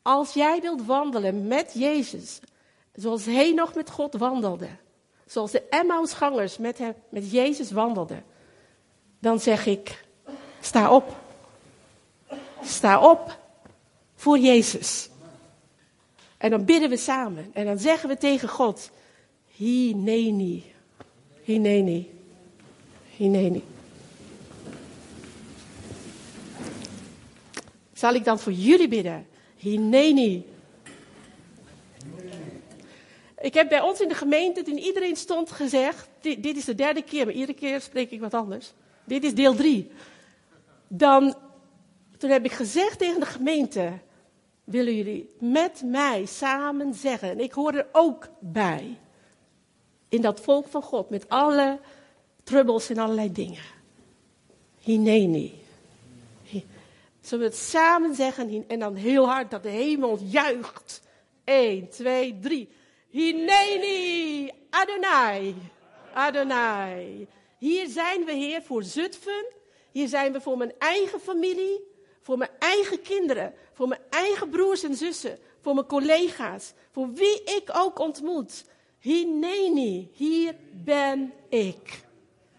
Als 0.02 0.32
jij 0.32 0.60
wilt 0.60 0.86
wandelen 0.86 1.46
met 1.46 1.72
Jezus, 1.74 2.40
zoals 2.94 3.24
hij 3.24 3.52
nog 3.52 3.74
met 3.74 3.90
God 3.90 4.14
wandelde, 4.14 4.68
zoals 5.26 5.50
de 5.50 5.62
Emmausgangers 5.68 6.58
met, 6.58 6.78
hem, 6.78 6.94
met 7.08 7.30
Jezus 7.30 7.70
wandelden, 7.70 8.24
dan 9.18 9.40
zeg 9.40 9.66
ik, 9.66 10.06
sta 10.60 10.94
op. 10.94 11.16
Sta 12.62 13.10
op 13.10 13.38
voor 14.14 14.38
Jezus. 14.38 15.08
En 16.38 16.50
dan 16.50 16.64
bidden 16.64 16.90
we 16.90 16.96
samen 16.96 17.50
en 17.52 17.64
dan 17.64 17.78
zeggen 17.78 18.08
we 18.08 18.16
tegen 18.16 18.48
God, 18.48 18.90
Hineni, 19.46 20.72
Hineni, 21.42 22.10
Hineni. 23.16 23.64
Zal 27.92 28.14
ik 28.14 28.24
dan 28.24 28.38
voor 28.38 28.52
jullie 28.52 28.88
bidden? 28.88 29.26
Hineni. 29.56 30.46
Ik 33.40 33.54
heb 33.54 33.68
bij 33.68 33.80
ons 33.80 34.00
in 34.00 34.08
de 34.08 34.14
gemeente, 34.14 34.62
toen 34.62 34.78
iedereen 34.78 35.16
stond, 35.16 35.50
gezegd: 35.50 36.08
dit, 36.20 36.42
dit, 36.42 36.56
is 36.56 36.64
de 36.64 36.74
derde 36.74 37.02
keer, 37.02 37.24
maar 37.24 37.34
iedere 37.34 37.58
keer 37.58 37.80
spreek 37.80 38.10
ik 38.10 38.20
wat 38.20 38.34
anders. 38.34 38.72
Dit 39.04 39.24
is 39.24 39.34
deel 39.34 39.54
drie. 39.54 39.90
Dan, 40.88 41.34
toen 42.18 42.30
heb 42.30 42.44
ik 42.44 42.52
gezegd 42.52 42.98
tegen 42.98 43.20
de 43.20 43.26
gemeente: 43.26 43.92
willen 44.64 44.96
jullie 44.96 45.34
met 45.40 45.82
mij 45.84 46.26
samen 46.26 46.94
zeggen, 46.94 47.30
en 47.30 47.40
ik 47.40 47.52
hoor 47.52 47.72
er 47.72 47.86
ook 47.92 48.28
bij, 48.40 48.98
in 50.08 50.20
dat 50.20 50.40
volk 50.40 50.68
van 50.68 50.82
God, 50.82 51.10
met 51.10 51.28
alle 51.28 51.78
trubbels 52.42 52.90
en 52.90 52.98
allerlei 52.98 53.32
dingen. 53.32 53.62
Hineni. 54.78 55.66
Zullen 57.20 57.44
we 57.44 57.50
het 57.50 57.60
samen 57.60 58.14
zeggen 58.14 58.64
en 58.68 58.78
dan 58.78 58.94
heel 58.94 59.28
hard 59.28 59.50
dat 59.50 59.62
de 59.62 59.68
hemel 59.68 60.18
juicht. 60.22 61.00
1, 61.44 61.88
2, 61.88 62.38
3. 62.40 62.68
Hineni, 63.08 64.50
Adonai, 64.70 65.54
Adonai. 66.14 67.26
Hier 67.58 67.88
zijn 67.88 68.24
we, 68.24 68.32
Heer, 68.32 68.62
voor 68.62 68.82
Zutphen. 68.82 69.46
Hier 69.90 70.08
zijn 70.08 70.32
we 70.32 70.40
voor 70.40 70.56
mijn 70.56 70.72
eigen 70.78 71.20
familie, 71.20 71.80
voor 72.22 72.38
mijn 72.38 72.50
eigen 72.58 73.02
kinderen, 73.02 73.54
voor 73.72 73.88
mijn 73.88 74.00
eigen 74.10 74.48
broers 74.48 74.82
en 74.82 74.94
zussen, 74.94 75.38
voor 75.60 75.74
mijn 75.74 75.86
collega's, 75.86 76.72
voor 76.92 77.12
wie 77.12 77.42
ik 77.44 77.70
ook 77.72 77.98
ontmoet. 77.98 78.64
Hineni, 78.98 80.10
hier 80.12 80.54
ben 80.72 81.32
ik. 81.48 82.04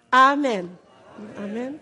Amen. 0.09 0.79
Amen. 1.37 1.79